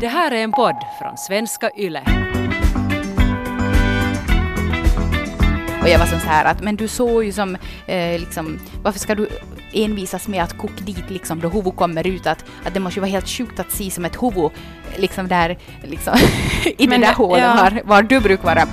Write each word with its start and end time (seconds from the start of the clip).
Det 0.00 0.08
här 0.08 0.30
är 0.30 0.36
en 0.36 0.52
podd 0.52 0.76
från 0.98 1.16
svenska 1.16 1.70
YLE. 1.76 2.02
Och 5.82 5.88
jag 5.88 5.98
var 5.98 6.06
som 6.06 6.20
så 6.20 6.26
här 6.26 6.44
att, 6.44 6.62
men 6.62 6.76
du 6.76 6.88
såg 6.88 7.24
ju 7.24 7.32
som, 7.32 7.56
eh, 7.86 8.20
liksom, 8.20 8.60
varför 8.82 8.98
ska 8.98 9.14
du 9.14 9.28
envisas 9.72 10.28
med 10.28 10.42
att 10.42 10.58
koka 10.58 10.84
dit 10.84 11.10
liksom 11.10 11.40
då 11.40 11.48
huvud 11.48 11.76
kommer 11.76 12.06
ut 12.06 12.26
att, 12.26 12.44
att 12.64 12.74
det 12.74 12.80
måste 12.80 12.98
ju 12.98 13.00
vara 13.00 13.10
helt 13.10 13.28
sjukt 13.28 13.60
att 13.60 13.70
se 13.70 13.90
som 13.90 14.04
ett 14.04 14.22
huvud 14.22 14.50
liksom 14.96 15.28
där, 15.28 15.58
liksom 15.82 16.14
i 16.78 16.86
Men 16.88 17.00
det 17.00 17.06
där 17.06 17.14
hålet 17.14 17.44
ja. 17.44 17.54
var, 17.54 17.82
var 17.84 18.02
du 18.02 18.20
brukar 18.20 18.44
vara. 18.44 18.66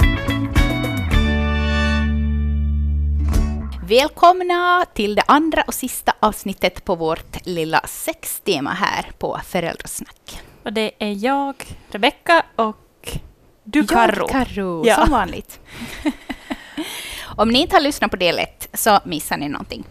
Välkomna 3.87 4.85
till 4.93 5.15
det 5.15 5.23
andra 5.27 5.61
och 5.67 5.73
sista 5.73 6.13
avsnittet 6.19 6.85
på 6.85 6.95
vårt 6.95 7.45
lilla 7.45 7.81
sextema 7.87 8.69
här 8.69 9.11
på 9.19 9.39
Föräldrasnack. 9.45 10.41
Och 10.63 10.73
det 10.73 10.91
är 10.99 11.25
jag, 11.25 11.55
Rebecka 11.89 12.45
och 12.55 13.17
du 13.63 13.87
Karro. 13.87 14.21
Jag, 14.21 14.29
Karro, 14.29 14.85
Ja. 14.85 14.95
som 14.95 15.09
vanligt. 15.11 15.59
om 17.37 17.49
ni 17.49 17.61
inte 17.61 17.75
har 17.75 17.81
lyssnat 17.81 18.11
på 18.11 18.17
del 18.17 18.39
ett 18.39 18.69
så 18.73 18.99
missar 19.05 19.37
ni 19.37 19.49
någonting. 19.49 19.83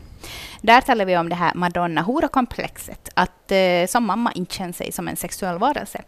Där 0.62 0.80
talar 0.80 1.04
vi 1.04 1.16
om 1.16 1.28
det 1.28 1.34
här 1.34 1.54
madonna-hora-komplexet, 1.54 3.08
att 3.14 3.52
eh, 3.52 3.86
som 3.88 4.04
mamma 4.04 4.32
inte 4.32 4.54
känner 4.54 4.72
sig 4.72 4.92
som 4.92 5.08
en 5.08 5.16
sexuell 5.16 5.58
varelse. 5.58 6.02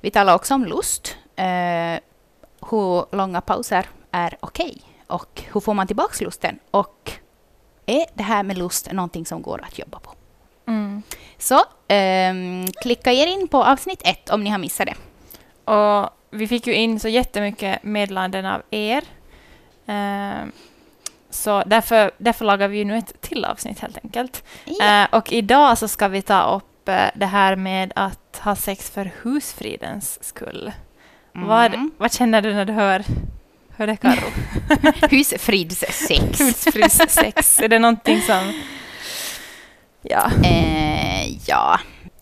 Vi 0.00 0.10
talar 0.10 0.34
också 0.34 0.54
om 0.54 0.64
lust, 0.64 1.16
eh, 1.36 2.00
hur 2.70 3.16
långa 3.16 3.40
pauser 3.40 3.86
är 4.10 4.36
okej 4.40 4.82
och 5.06 5.42
hur 5.52 5.60
får 5.60 5.74
man 5.74 5.86
tillbaka 5.86 6.24
lusten 6.24 6.58
och 6.70 7.12
är 7.86 8.06
det 8.14 8.22
här 8.22 8.42
med 8.42 8.58
lust 8.58 8.92
någonting 8.92 9.26
som 9.26 9.42
går 9.42 9.64
att 9.64 9.78
jobba 9.78 9.98
på? 9.98 10.10
Mm. 10.66 11.02
Så 11.38 11.60
ehm, 11.88 12.66
klicka 12.82 13.12
er 13.12 13.26
in 13.26 13.48
på 13.48 13.64
avsnitt 13.64 14.02
ett 14.04 14.30
om 14.30 14.44
ni 14.44 14.50
har 14.50 14.58
missat 14.58 14.86
det. 14.86 14.94
Och 15.72 16.10
vi 16.30 16.48
fick 16.48 16.66
ju 16.66 16.74
in 16.74 17.00
så 17.00 17.08
jättemycket 17.08 17.82
meddelanden 17.82 18.46
av 18.46 18.62
er. 18.70 19.02
Eh, 19.86 20.44
så 21.30 21.62
därför, 21.66 22.10
därför 22.18 22.44
lagar 22.44 22.68
vi 22.68 22.78
ju 22.78 22.84
nu 22.84 22.96
ett 22.98 23.20
till 23.20 23.44
avsnitt 23.44 23.80
helt 23.80 23.98
enkelt. 24.04 24.44
Ja. 24.64 25.02
Eh, 25.02 25.08
och 25.14 25.32
idag 25.32 25.78
så 25.78 25.88
ska 25.88 26.08
vi 26.08 26.22
ta 26.22 26.42
upp 26.56 26.88
eh, 26.88 27.06
det 27.14 27.26
här 27.26 27.56
med 27.56 27.92
att 27.96 28.40
ha 28.44 28.56
sex 28.56 28.90
för 28.90 29.10
husfridens 29.22 30.24
skull. 30.24 30.72
Vad, 31.32 31.74
Mm. 31.74 31.90
vad 31.96 32.12
känner 32.12 32.42
du 32.42 32.54
när 32.54 32.64
du 32.64 32.72
hör, 32.72 33.04
hör 33.76 33.86
det 33.86 33.96
Karro? 33.96 34.30
Husfridssex. 35.10 36.10
Husfridssex, 36.40 37.60
är 37.60 37.68
det 37.68 37.78
någonting 37.78 38.20
som... 38.20 38.52
Ja. 40.04 40.30
Eh, 40.44 41.28
ja, 41.46 41.80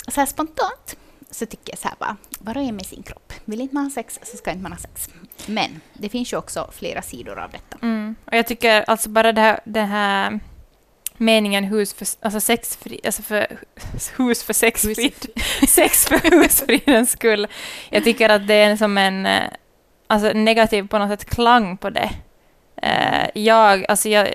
så 0.08 0.20
här 0.20 0.26
spontant 0.26 0.96
så 1.30 1.46
tycker 1.46 1.72
jag 1.72 1.78
så 1.78 1.88
här 1.88 1.96
bara, 1.98 2.16
var 2.38 2.56
och 2.56 2.62
en 2.62 2.76
med 2.76 2.86
sin 2.86 3.02
kropp. 3.02 3.32
Vill 3.44 3.60
inte 3.60 3.74
man 3.74 3.84
ha 3.84 3.90
sex 3.90 4.18
så 4.22 4.36
ska 4.36 4.50
inte 4.50 4.62
man 4.62 4.72
ha 4.72 4.78
sex. 4.78 5.08
Men 5.46 5.80
det 5.92 6.08
finns 6.08 6.32
ju 6.32 6.36
också 6.36 6.70
flera 6.72 7.02
sidor 7.02 7.38
av 7.38 7.50
detta. 7.50 7.78
Mm. 7.82 8.14
Och 8.24 8.34
jag 8.36 8.46
tycker 8.46 8.84
alltså 8.86 9.08
bara 9.08 9.32
det 9.32 9.40
här, 9.40 9.60
det 9.64 9.80
här 9.80 10.40
meningen 11.16 11.64
hus 11.64 11.94
för, 11.94 12.06
alltså 12.20 12.40
sexfri, 12.40 13.00
alltså 13.04 13.22
för 13.22 13.46
hus 14.16 14.42
för 14.42 14.52
sexfrid, 14.52 15.26
sex 15.68 16.06
för 16.06 16.30
husfridens 16.30 17.10
skull. 17.10 17.46
Jag 17.90 18.04
tycker 18.04 18.28
att 18.28 18.46
det 18.46 18.54
är 18.54 18.76
som 18.76 18.98
en 18.98 19.26
eh, 19.26 19.42
alltså 20.06 20.32
negativ 20.32 20.88
på 20.88 20.98
något 20.98 21.10
sätt 21.10 21.30
klang 21.30 21.76
på 21.76 21.90
det. 21.90 22.10
Eh, 22.82 23.28
jag, 23.34 23.84
alltså 23.88 24.08
jag, 24.08 24.28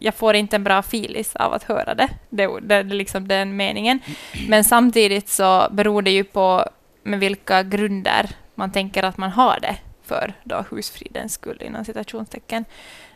jag 0.00 0.14
får 0.14 0.34
inte 0.34 0.56
en 0.56 0.64
bra 0.64 0.82
filis 0.82 1.36
av 1.36 1.52
att 1.52 1.62
höra 1.62 1.94
det. 1.94 2.08
Det, 2.30 2.60
det, 2.60 2.82
det 2.82 2.94
liksom 2.94 3.28
den 3.28 3.56
meningen. 3.56 4.00
Men 4.48 4.64
samtidigt 4.64 5.28
så 5.28 5.66
beror 5.70 6.02
det 6.02 6.10
ju 6.10 6.24
på 6.24 6.64
med 7.02 7.20
vilka 7.20 7.62
grunder 7.62 8.30
man 8.54 8.72
tänker 8.72 9.02
att 9.02 9.16
man 9.16 9.30
har 9.30 9.58
det 9.60 9.76
för 10.02 10.32
då 10.44 10.64
husfridens 10.70 11.32
skull 11.32 11.62
inom 11.62 11.84
citationstecken. 11.84 12.64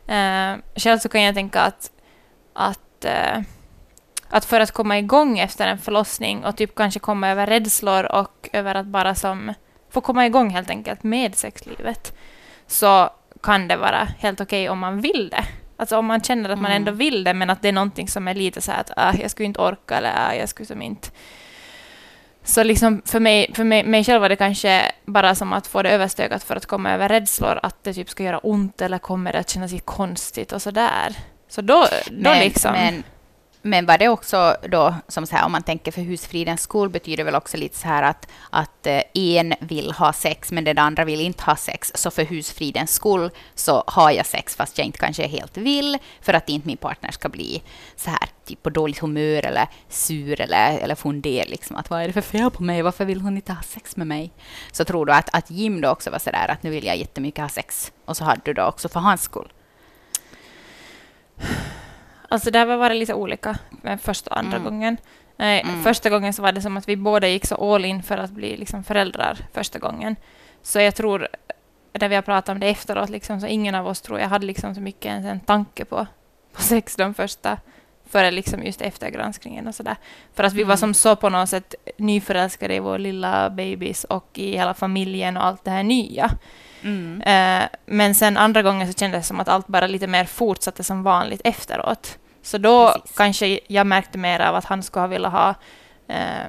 Eh, 0.07 0.55
själv 0.77 0.99
så 0.99 1.09
kan 1.09 1.23
jag 1.23 1.35
tänka 1.35 1.61
att, 1.61 1.91
att, 2.53 3.05
eh, 3.05 3.41
att 4.29 4.45
för 4.45 4.61
att 4.61 4.73
komma 4.73 4.99
igång 4.99 5.39
efter 5.39 5.67
en 5.67 5.79
förlossning 5.79 6.45
och 6.45 6.57
typ 6.57 6.75
kanske 6.75 7.01
komma 7.01 7.29
över 7.29 7.47
rädslor 7.47 8.05
och 8.05 8.49
över 8.53 8.75
att 8.75 8.87
bara 8.87 9.15
som 9.15 9.55
få 9.91 10.01
komma 10.01 10.27
igång 10.27 10.51
helt 10.51 10.71
enkelt 10.71 11.03
med 11.03 11.35
sexlivet 11.35 12.17
så 12.67 13.11
kan 13.43 13.69
det 13.69 13.77
vara 13.77 14.09
helt 14.19 14.41
okej 14.41 14.69
om 14.69 14.79
man 14.79 15.01
vill 15.01 15.29
det. 15.31 15.45
Alltså 15.77 15.99
om 15.99 16.07
man 16.07 16.21
känner 16.21 16.51
att 16.51 16.59
man 16.59 16.71
Mm. 16.71 16.77
ändå 16.77 16.93
vill 16.93 17.25
det 17.25 17.35
men 17.35 17.51
att 17.51 17.63
det 17.63 17.69
är 17.69 17.73
någonting 17.73 18.09
som 18.09 18.29
är 18.29 18.35
lite 18.35 18.61
så 18.61 18.73
här 18.73 18.81
att 18.81 18.91
ah, 18.97 19.15
jag 19.21 19.31
skulle 19.31 19.47
inte 19.47 19.61
orka 19.61 19.97
eller 19.97 20.13
ah, 20.17 20.35
jag 20.35 20.49
skulle 20.49 20.67
som 20.67 20.83
inte 20.83 21.09
så 22.45 22.63
liksom 22.63 23.03
för 23.05 23.21
mig, 23.21 23.51
för 23.55 23.65
mig, 23.65 23.85
mig 23.85 24.05
själv 24.05 24.21
var 24.21 24.29
det 24.29 24.37
kanske 24.37 24.93
bara 25.05 25.35
som 25.35 25.53
att 25.53 25.67
få 25.67 25.83
det 25.83 25.91
överstökat 25.91 26.45
för 26.45 26.57
att 26.57 26.67
komma 26.67 26.91
över 26.91 27.09
rädslor, 27.09 27.61
att 27.63 27.85
det 27.85 27.95
typ 27.95 28.11
ska 28.11 28.23
göra 28.23 28.39
ont 28.39 28.81
eller 28.83 28.99
kommer 28.99 29.33
det 29.33 29.39
att 29.39 29.51
kännas 29.51 29.73
konstigt 29.85 30.53
och 30.53 30.63
sådär. 30.63 31.17
Så 31.49 31.61
då, 31.61 31.87
då 32.07 32.31
Men, 32.31 32.39
liksom... 32.39 32.73
men, 32.73 33.03
men 33.63 33.87
var 33.87 33.99
det 33.99 34.09
också 34.09 34.57
då, 34.69 34.95
som 35.09 35.27
så 35.27 35.37
här, 35.37 35.47
om 35.47 35.53
man 35.53 35.63
tänker 35.63 35.93
för 35.93 36.03
husfridens 36.03 36.61
skull 36.61 36.89
betyder 36.89 37.25
väl 37.25 37.35
också 37.35 37.57
lite 37.57 37.79
så 37.79 37.89
här 37.89 38.03
att, 38.03 38.29
att 38.51 38.87
eh, 38.87 39.03
en 39.15 39.55
vill 39.61 39.93
ha 39.93 40.13
sex 40.13 40.53
men 40.53 40.65
den 40.65 40.79
andra 40.79 41.05
vill 41.05 41.21
inte 41.21 41.45
ha 41.45 41.57
sex. 41.57 41.93
Så 41.95 42.11
för 42.11 42.25
husfridens 42.25 42.93
skull 42.93 43.31
så 43.55 43.85
har 43.87 44.11
jag 44.11 44.27
sex 44.27 44.57
fast 44.57 44.79
jag 44.79 44.87
inte 44.87 44.99
kanske 44.99 45.27
helt 45.27 45.57
vill 45.57 45.99
för 46.21 46.35
att 46.35 46.49
inte 46.49 46.67
min 46.67 46.77
partner 46.77 47.11
ska 47.11 47.29
bli 47.29 47.63
så 47.97 48.11
här 48.11 48.29
typ 48.45 48.63
på 48.63 48.71
dåligt 48.71 48.99
humör 48.99 49.47
eller 49.47 49.69
sur 49.89 50.41
eller, 50.41 50.79
eller 50.79 50.95
fundera 50.95 51.45
liksom 51.49 51.77
att 51.77 51.91
vad 51.91 52.03
är 52.03 52.07
det 52.07 52.13
för 52.13 52.21
fel 52.21 52.51
på 52.51 52.63
mig? 52.63 52.83
Varför 52.83 53.05
vill 53.05 53.21
hon 53.21 53.37
inte 53.37 53.53
ha 53.53 53.63
sex 53.63 53.97
med 53.97 54.07
mig? 54.07 54.33
Så 54.73 54.85
tror 54.85 55.07
du 55.07 55.13
att, 55.13 55.29
att 55.33 55.51
Jim 55.51 55.81
då 55.81 55.89
också 55.89 56.11
var 56.11 56.19
så 56.19 56.31
där 56.31 56.51
att 56.51 56.63
nu 56.63 56.71
vill 56.71 56.87
jag 56.87 56.97
jättemycket 56.97 57.43
ha 57.43 57.49
sex 57.49 57.93
och 58.05 58.17
så 58.17 58.25
hade 58.25 58.41
du 58.45 58.53
då 58.53 58.63
också 58.63 58.89
för 58.89 59.01
hans 59.01 59.23
skull? 59.23 59.53
Alltså 62.33 62.51
där 62.51 62.65
var 62.77 62.89
det 62.89 62.95
lite 62.95 63.15
olika 63.15 63.59
med 63.71 64.01
första 64.01 64.31
och 64.31 64.39
andra 64.39 64.57
Mm. 64.57 64.65
gången. 64.71 64.97
Mm. 65.39 65.83
Första 65.83 66.11
gången 66.11 66.33
så 66.33 66.43
var 66.43 66.53
det 66.53 66.63
som 66.63 66.77
att 66.77 66.89
vi 66.89 66.97
båda 66.97 67.29
gick 67.29 67.47
så 67.47 67.75
all 67.75 67.85
in 67.85 68.03
för 68.03 68.19
att 68.19 68.31
bli 68.31 68.57
liksom 68.57 68.85
föräldrar 68.85 69.39
första 69.53 69.79
gången. 69.79 70.17
Så 70.63 70.81
jag 70.81 70.95
tror, 70.95 71.29
när 71.93 72.09
vi 72.09 72.15
har 72.15 72.23
pratat 72.23 72.49
om 72.49 72.61
det 72.61 72.67
efteråt, 72.69 73.11
liksom, 73.11 73.41
så 73.41 73.47
ingen 73.47 73.75
av 73.75 73.87
oss 73.87 74.01
tror 74.01 74.21
jag 74.21 74.29
hade 74.29 74.47
liksom 74.47 74.75
så 74.75 74.81
mycket 74.81 75.05
ens 75.07 75.27
en 75.27 75.41
tanke 75.41 75.85
på, 75.85 76.07
på 76.53 76.63
sex 76.63 76.97
de 76.97 77.15
första, 77.15 77.59
före 78.11 78.31
liksom 78.31 78.63
just 78.63 78.81
efter 78.83 79.11
granskningen 79.11 79.67
och 79.69 79.75
sådär. 79.75 79.97
För 80.35 80.45
att 80.45 80.53
vi 80.53 80.63
var 80.63 80.71
Mm. 80.75 80.77
som 80.79 80.95
så 80.95 81.17
på 81.17 81.29
något 81.29 81.49
sätt 81.49 81.75
nyförälskade 81.99 82.75
i 82.75 82.79
vår 82.81 82.99
lilla 82.99 83.51
babys 83.51 84.05
och 84.05 84.29
i 84.35 84.57
hela 84.57 84.75
familjen 84.75 85.37
och 85.37 85.45
allt 85.45 85.65
det 85.65 85.71
här 85.71 85.83
nya. 85.83 86.31
Mm. 86.83 87.23
Eh, 87.23 87.69
men 87.87 88.15
sen 88.15 88.37
andra 88.37 88.63
gången 88.63 88.93
så 88.93 88.99
kändes 88.99 89.23
det 89.23 89.27
som 89.27 89.41
att 89.41 89.49
allt 89.49 89.67
bara 89.67 89.87
lite 89.87 90.07
mer 90.07 90.25
fortsatte 90.25 90.85
som 90.85 91.03
vanligt 91.03 91.41
efteråt. 91.45 92.19
Så 92.43 92.59
då 92.59 92.93
Precis. 92.93 93.17
kanske 93.17 93.61
jag 93.67 93.87
märkte 93.87 94.19
mer 94.19 94.41
av 94.41 94.55
att 94.55 94.65
han 94.65 94.83
skulle 94.83 95.01
ha 95.01 95.07
velat 95.07 95.33
ha 95.33 95.55
eh, 96.09 96.47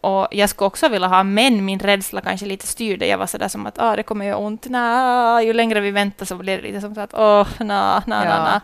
och 0.00 0.28
jag 0.30 0.48
skulle 0.48 0.66
också 0.66 0.88
vilja 0.88 1.08
ha, 1.08 1.22
men 1.22 1.64
min 1.64 1.78
rädsla 1.78 2.20
kanske 2.20 2.46
lite 2.46 2.66
styrde. 2.66 3.06
Jag 3.06 3.18
var 3.18 3.26
sådär 3.26 3.48
som 3.48 3.66
att 3.66 3.78
ah, 3.78 3.96
det 3.96 4.02
kommer 4.02 4.24
göra 4.24 4.36
ont. 4.36 4.68
Nä, 4.68 5.42
ju 5.42 5.52
längre 5.52 5.80
vi 5.80 5.90
väntar 5.90 6.26
så 6.26 6.36
blir 6.36 6.56
det 6.56 6.62
lite 6.62 6.80
som 6.80 6.94
så 6.94 7.00
att 7.00 7.14
åh, 7.14 7.46
na, 7.58 8.02
na, 8.06 8.24
na, 8.24 8.24
Ja. 8.24 8.38
na. 8.38 8.60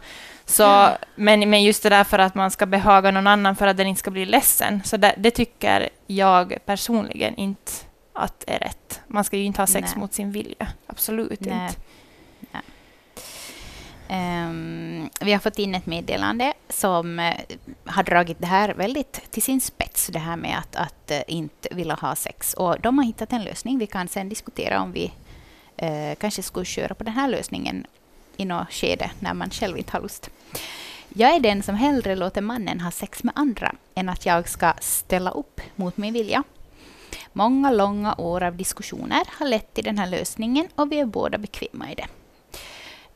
Så, 0.47 0.89
men, 1.15 1.51
men 1.51 1.63
just 1.63 1.83
det 1.83 1.89
där 1.89 2.05
för 2.05 2.19
att 2.19 2.35
man 2.35 2.51
ska 2.51 2.67
behaga 2.67 3.11
någon 3.11 3.27
annan 3.27 3.57
för 3.57 3.67
att 3.67 3.77
den 3.77 3.87
inte 3.87 3.99
ska 3.99 4.11
bli 4.11 4.25
ledsen. 4.25 4.83
Så 4.85 4.97
det, 4.97 5.15
det 5.17 5.31
tycker 5.31 5.89
jag 6.07 6.59
personligen 6.67 7.35
inte 7.35 7.73
att 8.13 8.45
är 8.47 8.59
rätt. 8.59 9.01
Man 9.07 9.25
ska 9.25 9.37
ju 9.37 9.45
inte 9.45 9.61
ha 9.63 9.67
sex 9.67 9.91
Nej. 9.91 10.01
mot 10.01 10.15
sin 10.15 10.33
vilja. 10.33 10.67
Absolut 10.87 11.41
Nej. 11.41 11.67
inte. 11.67 11.81
Nej. 12.51 12.63
Ehm, 14.09 15.11
vi 15.21 15.33
har 15.33 15.39
fått 15.39 15.59
in 15.59 15.75
ett 15.75 15.87
meddelande 15.87 16.53
som 16.69 17.19
eh, 17.19 17.37
har 17.85 18.03
dragit 18.03 18.41
det 18.41 18.47
här 18.47 18.75
väldigt 18.75 19.31
till 19.31 19.43
sin 19.43 19.61
spets, 19.61 20.07
det 20.07 20.19
här 20.19 20.37
med 20.37 20.59
att, 20.59 20.77
att 20.77 21.11
eh, 21.11 21.23
inte 21.27 21.69
vilja 21.71 21.95
ha 21.95 22.15
sex. 22.15 22.55
Och 22.55 22.81
de 22.81 22.99
har 22.99 23.05
hittat 23.05 23.33
en 23.33 23.45
lösning. 23.45 23.79
Vi 23.79 23.87
kan 23.87 24.09
sen 24.09 24.29
diskutera 24.29 24.83
om 24.83 24.93
vi 24.93 25.13
eh, 25.77 26.15
kanske 26.19 26.43
skulle 26.43 26.65
köra 26.65 26.95
på 26.95 27.05
den 27.05 27.15
här 27.15 27.29
lösningen 27.29 27.87
i 28.37 28.45
något 28.45 28.73
skede 28.73 29.11
när 29.21 29.35
man 29.35 29.51
själv 29.51 29.79
inte 29.79 29.93
har 29.93 30.01
lust. 30.01 30.31
Jag 31.09 31.35
är 31.35 31.41
den 31.41 31.63
som 31.63 31.75
hellre 31.75 32.17
låter 32.17 32.41
mannen 32.41 32.81
ha 32.81 32.91
sex 32.91 33.23
med 33.23 33.33
andra 33.37 33.75
än 33.95 34.09
att 34.09 34.27
jag 34.27 34.49
ska 34.49 34.73
ställa 34.81 35.31
upp 35.31 35.61
mot 35.77 35.97
min 35.97 36.15
vilja. 36.15 36.43
Många 37.33 37.71
långa 37.71 38.15
år 38.19 38.43
av 38.43 38.57
diskussioner 38.57 39.23
har 39.39 39.47
lett 39.47 39.75
till 39.75 39.85
den 39.85 39.99
här 39.99 40.07
lösningen 40.07 40.69
och 40.75 40.93
vi 40.93 41.01
är 41.01 41.05
båda 41.07 41.39
bekväma 41.39 41.91
i 41.91 41.95
det. 41.95 42.07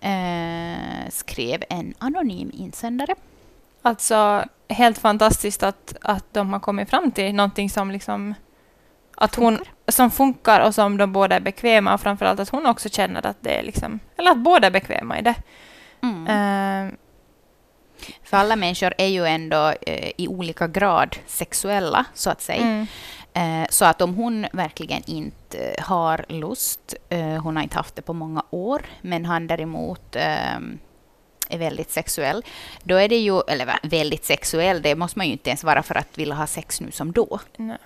Eh, 0.01 1.11
skrev 1.11 1.65
en 1.69 1.95
anonym 1.99 2.51
insändare. 2.55 3.15
Alltså, 3.83 4.45
helt 4.69 4.99
fantastiskt 4.99 5.63
att, 5.63 5.97
att 6.03 6.25
de 6.35 6.53
har 6.53 6.61
kommit 6.61 6.91
fram 6.91 7.11
till 7.13 7.35
någonting 7.35 7.71
som 7.71 7.91
liksom 7.91 8.35
att 9.19 9.35
hon, 9.35 9.57
Funkar. 9.57 9.73
som 9.93 10.11
funkar 10.11 10.61
och 10.61 10.75
som 10.75 10.97
de 10.97 11.13
båda 11.13 11.37
är 11.37 11.41
bekväma 11.41 11.95
och 11.95 12.01
framförallt 12.01 12.41
att 12.41 12.49
hon 12.49 12.67
också 12.67 12.89
känner 12.89 13.27
att 13.27 13.37
det 13.41 13.59
är 13.59 13.63
liksom, 13.63 14.01
eller 14.17 14.31
att 14.31 14.39
båda 14.39 14.67
är 14.67 14.71
bekväma 14.71 15.19
i 15.19 15.23
det. 15.23 15.35
Mm. 16.03 16.27
Eh, 16.27 16.95
För 18.25 18.37
alla 18.37 18.57
människor 18.57 18.95
är 18.99 19.07
ju 19.07 19.27
ändå 19.27 19.73
eh, 19.87 20.11
i 20.17 20.29
olika 20.29 20.67
grad 20.69 21.17
sexuella, 21.27 22.05
så 22.15 22.31
att 22.31 22.43
säga. 22.43 22.63
mm. 22.63 22.87
Eh, 23.37 23.67
Så 23.71 23.85
att 23.85 24.03
om 24.03 24.15
hon 24.15 24.47
verkligen 24.53 25.03
inte 25.07 25.77
har 25.79 26.25
lust, 26.29 26.95
eh, 27.09 27.43
hon 27.43 27.57
har 27.57 27.63
inte 27.63 27.77
haft 27.77 27.97
det 27.97 28.03
på 28.03 28.13
många 28.13 28.43
år, 28.51 28.83
men 29.01 29.25
han 29.25 29.47
däremot 29.47 30.17
eh, 30.17 30.57
är 31.49 31.59
väldigt 31.59 31.91
sexuell, 31.91 32.43
då 32.83 32.97
är 32.97 33.09
det 33.09 33.19
ju, 33.19 33.41
eller 33.49 33.79
väldigt 33.83 34.25
sexuell, 34.25 34.83
det 34.83 34.95
måste 34.95 35.19
man 35.19 35.27
ju 35.27 35.33
inte 35.33 35.51
ens 35.51 35.65
vara 35.65 35.83
för 35.83 35.95
att 35.95 36.19
vilja 36.19 36.35
ha 36.35 36.47
sex 36.47 36.81
nu 36.81 36.91
som 36.91 37.13
då. 37.13 37.41
Nej. 37.57 37.79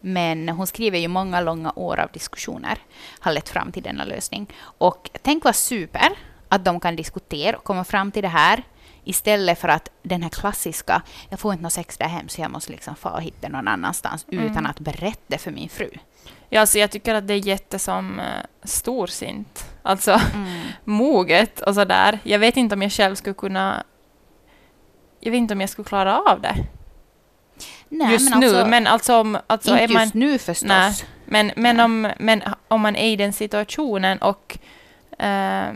Men 0.00 0.48
hon 0.48 0.66
skriver 0.66 0.98
ju 0.98 1.08
många 1.08 1.40
långa 1.40 1.72
år 1.76 2.00
av 2.00 2.10
diskussioner 2.12 2.78
har 3.20 3.32
lett 3.32 3.48
fram 3.48 3.72
till 3.72 3.82
denna 3.82 4.04
lösning. 4.04 4.46
Och 4.78 5.10
tänk 5.22 5.44
vad 5.44 5.54
super 5.56 6.08
att 6.48 6.64
de 6.64 6.80
kan 6.80 6.96
diskutera 6.96 7.56
och 7.56 7.64
komma 7.64 7.84
fram 7.84 8.12
till 8.12 8.22
det 8.22 8.28
här 8.28 8.62
istället 9.08 9.58
för 9.58 9.68
att 9.68 9.88
den 10.02 10.22
här 10.22 10.30
klassiska, 10.30 11.02
jag 11.28 11.40
får 11.40 11.52
inte 11.52 11.62
något 11.62 11.72
sex 11.72 11.96
där 11.98 12.06
hem 12.06 12.28
så 12.28 12.40
jag 12.40 12.50
måste 12.50 12.72
liksom 12.72 12.96
få 12.96 13.18
hit 13.18 13.34
det 13.40 13.48
någon 13.48 13.68
annanstans 13.68 14.26
Mm. 14.32 14.44
utan 14.46 14.66
att 14.66 14.80
berätta 14.80 15.38
för 15.38 15.50
min 15.50 15.68
fru. 15.68 15.90
Ja, 16.48 16.60
alltså 16.60 16.78
jag 16.78 16.90
tycker 16.90 17.14
att 17.14 17.28
det 17.28 17.34
är 17.34 17.46
jättesom 17.46 18.20
uh, 18.20 18.24
storsint. 18.64 19.64
Alltså 19.82 20.20
moget 20.84 21.60
och 21.60 21.74
sådär. 21.74 22.18
Jag 22.22 22.38
vet 22.38 22.56
inte 22.56 22.74
om 22.74 22.82
jag 22.82 22.92
själv 22.92 23.14
skulle 23.14 23.34
kunna... 23.34 23.82
Jag 25.20 25.30
vet 25.30 25.38
inte 25.38 25.54
om 25.54 25.60
jag 25.60 25.70
skulle 25.70 25.88
klara 25.88 26.18
av 26.18 26.40
det 26.40 26.54
Nej, 27.88 28.12
just 28.12 28.30
men 28.30 28.40
nu. 28.40 28.46
alltså, 28.46 28.66
men 28.66 28.86
alltså 28.86 29.16
om... 29.20 29.38
Alltså 29.46 29.78
inte 29.78 29.92
man, 29.94 30.02
just 30.02 30.14
nu 30.14 30.38
förstås. 30.38 30.68
Nej. 30.68 30.94
Men, 31.24 31.52
men, 31.56 31.76
Nej. 31.76 31.84
om, 31.84 32.12
men 32.18 32.42
om 32.68 32.80
man 32.80 32.96
är 32.96 33.08
i 33.08 33.16
den 33.16 33.32
situationen 33.32 34.18
och 34.18 34.58
eh, 35.18 35.72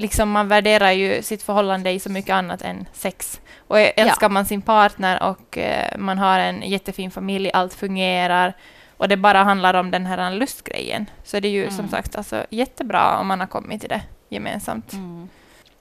liksom 0.00 0.30
man 0.30 0.48
värderar 0.48 0.90
ju 0.90 1.22
sitt 1.22 1.42
förhållande 1.42 1.90
i 1.90 1.98
så 1.98 2.10
mycket 2.10 2.32
annat 2.34 2.62
än 2.62 2.88
sex. 2.92 3.40
Och 3.68 3.78
älskar 3.78 4.28
man 4.28 4.44
sin 4.44 4.62
partner 4.62 5.22
och 5.22 5.58
eh, 5.58 5.98
man 5.98 6.18
har 6.18 6.38
en 6.38 6.62
jättefin 6.62 7.10
familj, 7.10 7.50
allt 7.52 7.74
fungerar 7.74 8.54
och 8.96 9.08
det 9.08 9.16
bara 9.16 9.42
handlar 9.44 9.74
om 9.74 9.90
den 9.90 10.06
här 10.06 10.30
lustgrejen, 10.30 11.06
så 11.24 11.36
är 11.36 11.40
det 11.40 11.48
ju 11.48 11.66
som 11.66 11.78
Mm. 11.78 11.90
sagt 11.90 12.16
alltså, 12.16 12.46
jättebra 12.50 13.18
om 13.18 13.26
man 13.26 13.40
har 13.40 13.46
kommit 13.46 13.80
till 13.80 13.88
det 13.88 14.02
gemensamt. 14.28 14.92
Mm. 14.92 15.28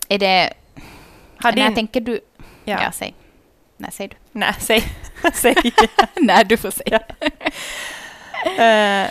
Är 0.10 0.18
det... 0.20 0.54
Har 1.38 1.52
När 1.52 1.66
din, 1.66 1.76
tänker 1.76 2.02
du... 2.02 2.20
ja. 2.66 2.80
Ja, 2.84 2.92
säg. 2.92 3.14
Nej, 3.78 3.90
säg 3.94 4.08
du. 4.08 4.16
Nej, 4.32 4.54
säg. 4.60 4.84
säg. 5.34 5.56
Nej, 6.16 6.46
du 6.46 6.58
får 6.58 6.72
säga. 6.72 7.00
Eh, 8.58 9.10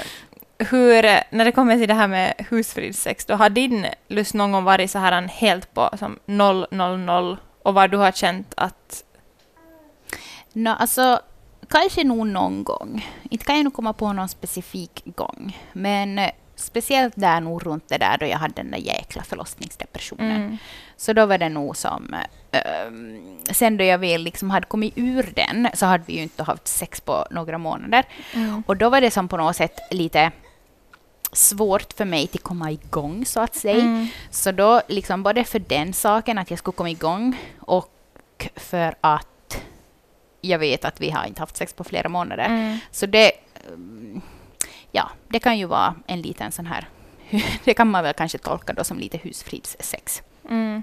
hur, 0.58 1.02
när 1.34 1.44
det 1.44 1.52
kommer 1.52 1.76
till 1.78 1.88
det 1.88 1.94
här 1.94 2.08
med 2.08 2.34
husfridssex, 2.50 3.24
då 3.24 3.34
har 3.34 3.50
din 3.50 3.86
lust 4.08 4.34
någon 4.34 4.52
gång 4.52 4.64
varit 4.64 4.90
så 4.90 4.98
här 4.98 5.12
en 5.12 5.28
helt 5.28 5.74
på 5.74 5.90
som 5.98 6.18
0, 6.26 6.66
0, 6.70 6.98
0 6.98 7.36
och 7.62 7.74
var 7.74 7.88
du 7.88 7.96
har 7.96 8.12
känt 8.12 8.54
att 8.56 9.04
Nå, 10.52 10.70
alltså, 10.70 11.20
kanske 11.68 12.04
nog 12.04 12.26
någon 12.26 12.64
gång. 12.64 13.06
Inte 13.30 13.44
kan 13.44 13.56
jag 13.56 13.64
nog 13.64 13.74
komma 13.74 13.92
på 13.92 14.12
någon 14.12 14.28
specifik 14.28 15.02
gång. 15.04 15.56
Men 15.72 16.18
eh, 16.18 16.30
speciellt 16.56 17.12
där 17.16 17.40
nog 17.40 17.66
runt 17.66 17.88
det 17.88 17.98
där 17.98 18.16
då 18.20 18.26
jag 18.26 18.38
hade 18.38 18.54
den 18.54 18.70
där 18.70 18.78
jäkla 18.78 19.22
förlossningsdepressionen. 19.22 20.36
mm, 20.42 20.56
Så 20.96 21.12
då 21.12 21.26
var 21.26 21.38
det 21.38 21.48
nog 21.48 21.76
som... 21.76 22.16
ehm, 22.52 23.38
sen 23.52 23.76
då 23.76 23.84
jag 23.84 23.98
väl 23.98 24.22
liksom 24.22 24.50
hade 24.50 24.66
kommit 24.66 24.92
ur 24.96 25.32
den 25.36 25.68
så 25.74 25.86
hade 25.86 26.04
vi 26.06 26.12
ju 26.12 26.22
inte 26.22 26.42
haft 26.42 26.68
sex 26.68 27.00
på 27.00 27.26
några 27.30 27.58
månader. 27.58 28.04
mm, 28.34 28.62
Och 28.66 28.76
då 28.76 28.88
var 28.90 29.00
det 29.00 29.10
som 29.10 29.28
på 29.28 29.36
något 29.36 29.56
sätt 29.56 29.78
lite 29.90 30.30
svårt 31.32 31.92
för 31.92 32.04
mig 32.04 32.28
att 32.34 32.42
komma 32.42 32.70
igång 32.72 33.24
så 33.24 33.40
att 33.40 33.54
säga. 33.54 33.80
mm, 33.80 34.06
Så 34.30 34.52
då, 34.52 34.82
liksom 34.88 35.22
både 35.22 35.44
för 35.44 35.58
den 35.58 35.92
saken, 35.92 36.38
att 36.38 36.50
jag 36.50 36.58
skulle 36.58 36.74
komma 36.76 36.90
igång, 36.90 37.36
och 37.60 38.48
för 38.56 38.94
att 39.00 39.58
jag 40.40 40.58
vet 40.58 40.84
att 40.84 41.00
vi 41.00 41.10
har 41.10 41.24
inte 41.24 41.42
haft 41.42 41.56
sex 41.56 41.72
på 41.72 41.84
flera 41.84 42.08
månader. 42.08 42.44
mm, 42.44 42.78
Så 42.90 43.06
det, 43.06 43.32
ja, 44.92 45.10
det 45.28 45.38
kan 45.38 45.58
ju 45.58 45.64
vara 45.66 45.94
en 46.06 46.22
liten 46.22 46.52
sån 46.52 46.66
här, 46.66 46.88
det 47.64 47.74
kan 47.74 47.90
man 47.90 48.04
väl 48.04 48.14
kanske 48.14 48.38
tolka 48.38 48.72
då 48.72 48.84
som 48.84 48.98
lite 48.98 49.18
husfridssex. 49.18 50.22
mm, 50.50 50.82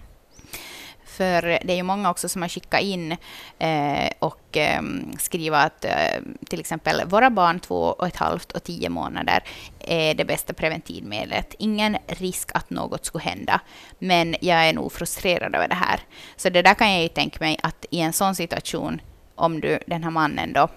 för 1.15 1.41
det 1.41 1.73
är 1.73 1.75
ju 1.75 1.83
många 1.83 2.11
också 2.11 2.29
som 2.29 2.41
har 2.41 2.49
skickat 2.49 2.81
in 2.81 3.11
eh, 3.59 4.09
och 4.19 4.57
eh, 4.57 4.81
skrivit 5.19 5.53
att 5.53 5.85
eh, 5.85 6.21
till 6.49 6.59
exempel 6.59 7.01
våra 7.05 7.29
barn 7.29 7.59
två 7.59 7.81
och 7.81 8.07
ett 8.07 8.15
halvt 8.15 8.51
och 8.51 8.63
tio 8.63 8.89
månader 8.89 9.43
är 9.79 10.13
det 10.13 10.25
bästa 10.25 10.53
preventivmedlet. 10.53 11.55
Ingen 11.59 11.97
risk 12.07 12.49
att 12.53 12.69
något 12.69 13.05
skulle 13.05 13.23
hända, 13.23 13.61
men 13.99 14.35
jag 14.41 14.67
är 14.69 14.73
nog 14.73 14.91
frustrerad 14.91 15.55
över 15.55 15.67
det 15.67 15.75
här. 15.75 15.99
Så 16.35 16.49
det 16.49 16.61
där 16.61 16.73
kan 16.73 16.93
jag 16.93 17.01
ju 17.01 17.07
tänka 17.07 17.37
mig 17.39 17.57
att 17.63 17.85
i 17.89 17.99
en 17.99 18.13
sån 18.13 18.35
situation, 18.35 19.01
om 19.35 19.61
du, 19.61 19.79
den 19.87 20.03
här 20.03 20.11
mannen 20.11 20.53
då, 20.53 20.67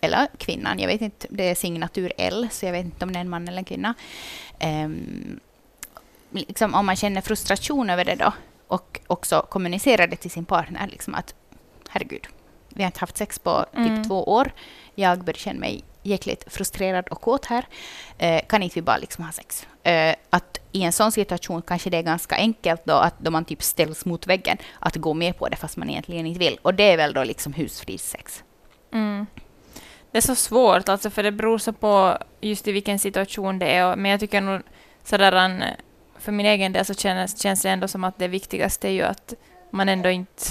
eller 0.00 0.26
kvinnan, 0.38 0.78
jag 0.78 0.86
vet 0.86 1.00
inte, 1.00 1.26
det 1.30 1.50
är 1.50 1.54
signatur 1.54 2.12
L, 2.18 2.48
så 2.50 2.66
jag 2.66 2.72
vet 2.72 2.84
inte 2.84 3.04
om 3.04 3.12
det 3.12 3.18
är 3.18 3.20
en 3.20 3.28
man 3.28 3.48
eller 3.48 3.58
en 3.58 3.64
kvinna. 3.64 3.94
Ehm, 4.58 5.40
liksom, 6.30 6.74
om 6.74 6.86
man 6.86 6.96
känner 6.96 7.20
frustration 7.20 7.90
över 7.90 8.04
det 8.04 8.14
då, 8.14 8.32
och 8.68 9.00
också 9.06 9.46
kommunicerar 9.50 10.06
det 10.06 10.16
till 10.16 10.30
sin 10.30 10.44
partner, 10.44 10.88
liksom 10.88 11.14
att 11.14 11.34
herregud, 11.88 12.26
vi 12.68 12.82
har 12.82 12.86
inte 12.88 13.00
haft 13.00 13.16
sex 13.16 13.38
på 13.38 13.64
typ 13.72 13.78
Mm. 13.86 14.04
två 14.04 14.24
år. 14.24 14.52
Jag 14.94 15.24
börjar 15.24 15.38
känna 15.38 15.60
mig 15.60 15.84
jäkligt 16.02 16.44
frustrerad 16.52 17.08
och 17.08 17.20
kåt 17.20 17.46
här. 17.46 17.66
Eh, 18.18 18.40
kan 18.48 18.62
inte 18.62 18.74
vi 18.74 18.82
bara 18.82 18.96
liksom 18.96 19.24
ha 19.24 19.32
sex? 19.32 19.66
Eh, 19.82 20.14
att 20.30 20.60
i 20.72 20.82
en 20.82 20.92
sån 20.92 21.12
situation 21.12 21.62
kanske 21.62 21.90
det 21.90 21.96
är 21.96 22.02
ganska 22.02 22.36
enkelt 22.36 22.80
då, 22.84 22.94
att 22.94 23.14
då 23.18 23.30
man 23.30 23.44
typ 23.44 23.62
ställs 23.62 24.04
mot 24.04 24.26
väggen, 24.26 24.56
att 24.80 24.96
gå 24.96 25.14
med 25.14 25.38
på 25.38 25.48
det 25.48 25.56
fast 25.56 25.76
man 25.76 25.90
egentligen 25.90 26.26
inte 26.26 26.38
vill. 26.38 26.58
Och 26.62 26.74
det 26.74 26.92
är 26.92 26.96
väl 26.96 27.12
då 27.12 27.24
liksom 27.24 27.52
husfridssex. 27.52 28.44
mm. 28.92 29.26
Det 30.10 30.18
är 30.18 30.22
så 30.22 30.34
svårt, 30.34 30.88
alltså, 30.88 31.10
för 31.10 31.22
det 31.22 31.32
beror 31.32 31.58
så 31.58 31.72
på 31.72 32.18
just 32.40 32.68
i 32.68 32.72
vilken 32.72 32.98
situation 32.98 33.58
det 33.58 33.66
är. 33.66 33.96
Men 33.96 34.10
jag 34.10 34.20
tycker 34.20 34.40
nog 34.40 34.60
sådär, 35.04 35.32
en, 35.32 35.64
för 36.20 36.32
min 36.32 36.46
egen 36.46 36.72
del 36.72 36.84
så 36.84 36.94
känns, 36.94 37.42
känns 37.42 37.62
det 37.62 37.70
ändå 37.70 37.88
som 37.88 38.04
att 38.04 38.18
det 38.18 38.28
viktigaste 38.28 38.88
är 38.88 38.92
ju 38.92 39.02
att 39.02 39.34
man 39.70 39.88
ändå 39.88 40.08
inte... 40.10 40.42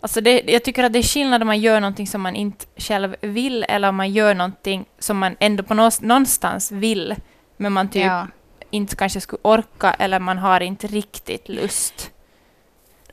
Alltså 0.00 0.20
det, 0.20 0.42
jag 0.46 0.64
tycker 0.64 0.84
att 0.84 0.92
det 0.92 0.98
är 0.98 1.02
skillnad 1.02 1.42
om 1.42 1.46
man 1.46 1.60
gör 1.60 1.80
någonting 1.80 2.06
som 2.06 2.20
man 2.22 2.36
inte 2.36 2.66
själv 2.76 3.16
vill 3.20 3.64
eller 3.68 3.88
om 3.88 3.96
man 3.96 4.10
gör 4.12 4.34
någonting 4.34 4.84
som 4.98 5.18
man 5.18 5.36
ändå 5.40 5.62
på 5.62 5.74
någonstans 5.74 6.72
vill, 6.72 7.14
men 7.56 7.72
man 7.72 7.88
typ 7.88 8.04
Ja. 8.04 8.26
inte 8.70 8.96
kanske 8.96 9.20
skulle 9.20 9.40
orka 9.42 9.90
eller 9.98 10.18
man 10.18 10.38
har 10.38 10.60
inte 10.60 10.86
riktigt 10.86 11.48
lust. 11.48 12.10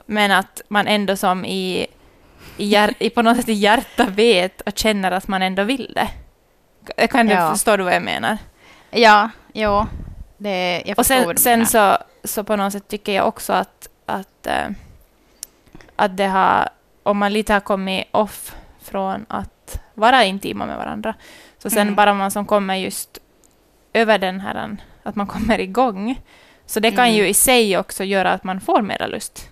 Men 0.06 0.32
att 0.32 0.62
man 0.68 0.88
ändå 0.88 1.16
som 1.16 1.46
i, 1.46 1.88
i, 2.58 3.10
på 3.10 3.22
något 3.22 3.38
sätt 3.38 3.50
i 3.50 3.54
hjärta 3.54 4.06
vet 4.10 4.62
och 4.62 4.78
känner 4.78 5.12
att 5.12 5.28
man 5.28 5.42
ändå 5.42 5.64
vill 5.64 5.94
det. 5.96 7.08
Kan 7.08 7.28
du 7.28 7.34
Ja. 7.34 7.52
förstå 7.52 7.78
vad 7.78 7.94
jag 7.96 8.04
menar? 8.04 8.38
Ja, 8.92 9.30
ja. 9.54 9.88
Det, 10.38 10.84
jag 10.86 11.00
Och 11.00 11.06
sen, 11.06 11.38
sen 11.38 11.66
så, 11.66 11.98
så 12.24 12.44
på 12.44 12.56
något 12.56 12.74
sätt 12.74 12.88
tycker 12.88 13.12
jag 13.14 13.28
också 13.28 13.54
att, 13.54 13.90
att, 14.06 14.48
eh, 14.48 14.68
att 15.96 16.18
det 16.18 16.26
har, 16.28 16.70
om 17.04 17.18
man 17.18 17.34
lite 17.34 17.54
har 17.54 17.60
kommit 17.60 18.06
off 18.12 18.56
från 18.82 19.26
att 19.30 19.80
vara 19.94 20.24
intima 20.24 20.66
med 20.66 20.78
varandra, 20.78 21.14
så 21.58 21.70
sen 21.70 21.82
Mm. 21.82 21.96
bara 21.96 22.14
man 22.14 22.32
som 22.32 22.46
kommer 22.46 22.76
just 22.76 23.20
över 23.94 24.18
den 24.20 24.40
här, 24.40 24.78
att 25.04 25.16
man 25.16 25.28
kommer 25.28 25.60
igång, 25.60 26.22
så 26.66 26.80
det 26.80 26.92
kan 26.92 27.06
Mm. 27.06 27.16
ju 27.16 27.28
i 27.28 27.34
sig 27.34 27.78
också 27.78 28.04
göra 28.04 28.32
att 28.32 28.44
man 28.44 28.62
får 28.62 28.82
mera 28.82 29.08
lust. 29.08 29.50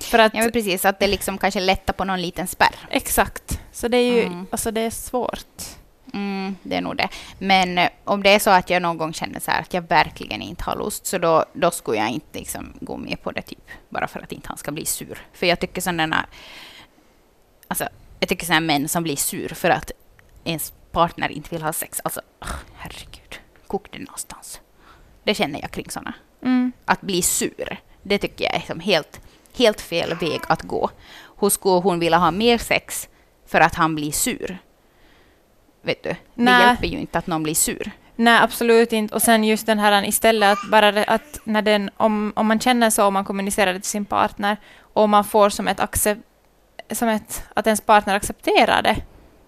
För 0.00 0.18
att, 0.18 0.34
Ja, 0.34 0.48
precis. 0.52 0.84
Att 0.84 1.00
det 1.00 1.06
liksom 1.06 1.38
kanske 1.38 1.60
lättar 1.60 1.92
på 1.92 2.04
någon 2.04 2.20
liten 2.20 2.46
spärr. 2.46 2.74
exakt. 2.90 3.60
Så 3.72 3.88
det 3.88 3.96
är 3.96 4.12
ju, 4.12 4.22
Mm. 4.22 4.46
alltså 4.50 4.70
det 4.70 4.80
är 4.80 4.90
svårt. 4.90 5.62
Mm, 6.16 6.56
det 6.62 6.76
är 6.76 6.80
nog 6.80 6.96
det. 6.96 7.08
Men 7.38 7.78
eh, 7.78 7.88
om 8.04 8.22
det 8.22 8.30
är 8.30 8.38
så 8.38 8.50
att 8.50 8.70
jag 8.70 8.82
någon 8.82 8.98
gång 8.98 9.12
känner 9.12 9.40
så 9.40 9.50
här 9.50 9.60
att 9.60 9.74
jag 9.74 9.82
verkligen 9.82 10.42
inte 10.42 10.64
har 10.64 10.76
lust, 10.76 11.06
så 11.06 11.18
då, 11.18 11.44
då 11.52 11.70
skulle 11.70 11.98
jag 11.98 12.10
inte 12.10 12.38
liksom 12.38 12.72
gå 12.80 12.96
med 12.96 13.22
på 13.22 13.32
det, 13.32 13.42
typ. 13.42 13.68
Bara 13.88 14.08
för 14.08 14.20
att 14.20 14.32
inte 14.32 14.48
han 14.48 14.56
ska 14.56 14.72
bli 14.72 14.86
sur. 14.86 15.18
För 15.32 15.46
jag 15.46 15.60
tycker 15.60 15.80
sådana... 15.80 16.26
Alltså, 17.68 17.88
jag 18.20 18.28
tycker 18.28 18.46
sådana 18.46 18.66
män 18.66 18.88
som 18.88 19.02
blir 19.02 19.16
sur 19.16 19.48
för 19.54 19.70
att 19.70 19.90
ens 20.44 20.72
partner 20.92 21.28
inte 21.28 21.50
vill 21.50 21.62
ha 21.62 21.72
sex. 21.72 22.00
Alltså, 22.04 22.20
åh, 22.40 22.54
herregud. 22.76 23.38
Kok 23.66 23.92
det 23.92 23.98
någonstans. 23.98 24.60
Det 25.24 25.34
känner 25.34 25.60
jag 25.60 25.70
kring 25.70 25.90
sådana. 25.90 26.14
Mm. 26.42 26.72
Att 26.84 27.00
bli 27.00 27.22
sur, 27.22 27.78
det 28.02 28.18
tycker 28.18 28.44
jag 28.44 28.54
är 28.54 28.66
som 28.66 28.80
helt, 28.80 29.20
helt 29.56 29.80
fel 29.80 30.14
väg 30.14 30.40
att 30.48 30.62
gå. 30.62 30.90
Hur 31.40 31.48
skulle 31.48 31.80
hon 31.80 31.98
vilja 31.98 32.18
ha 32.18 32.30
mer 32.30 32.58
sex 32.58 33.08
för 33.46 33.60
att 33.60 33.74
han 33.74 33.94
blir 33.94 34.12
sur? 34.12 34.58
Vet 35.86 36.02
du? 36.02 36.08
Det 36.08 36.16
Nej. 36.34 36.66
hjälper 36.66 36.86
ju 36.86 36.98
inte 36.98 37.18
att 37.18 37.26
någon 37.26 37.42
blir 37.42 37.54
sur. 37.54 37.90
Nej, 38.16 38.38
absolut 38.42 38.92
inte. 38.92 39.14
Och 39.14 39.22
sen 39.22 39.44
just 39.44 39.66
den 39.66 39.78
här 39.78 40.08
istället 40.08 40.52
att 40.52 40.70
bara 40.70 40.92
det, 40.92 41.04
att 41.04 41.40
när 41.44 41.62
den, 41.62 41.90
om, 41.96 42.32
om 42.36 42.46
man 42.46 42.60
känner 42.60 42.90
så, 42.90 43.04
om 43.04 43.14
man 43.14 43.24
kommunicerar 43.24 43.72
det 43.72 43.80
till 43.80 43.90
sin 43.90 44.04
partner 44.04 44.56
och 44.80 45.08
man 45.08 45.24
får 45.24 45.48
som 45.50 45.68
ett 45.68 45.80
accept, 45.80 46.20
som 46.90 47.08
ett, 47.08 47.44
att 47.54 47.66
ens 47.66 47.80
partner 47.80 48.14
accepterar 48.16 48.82
det 48.82 48.96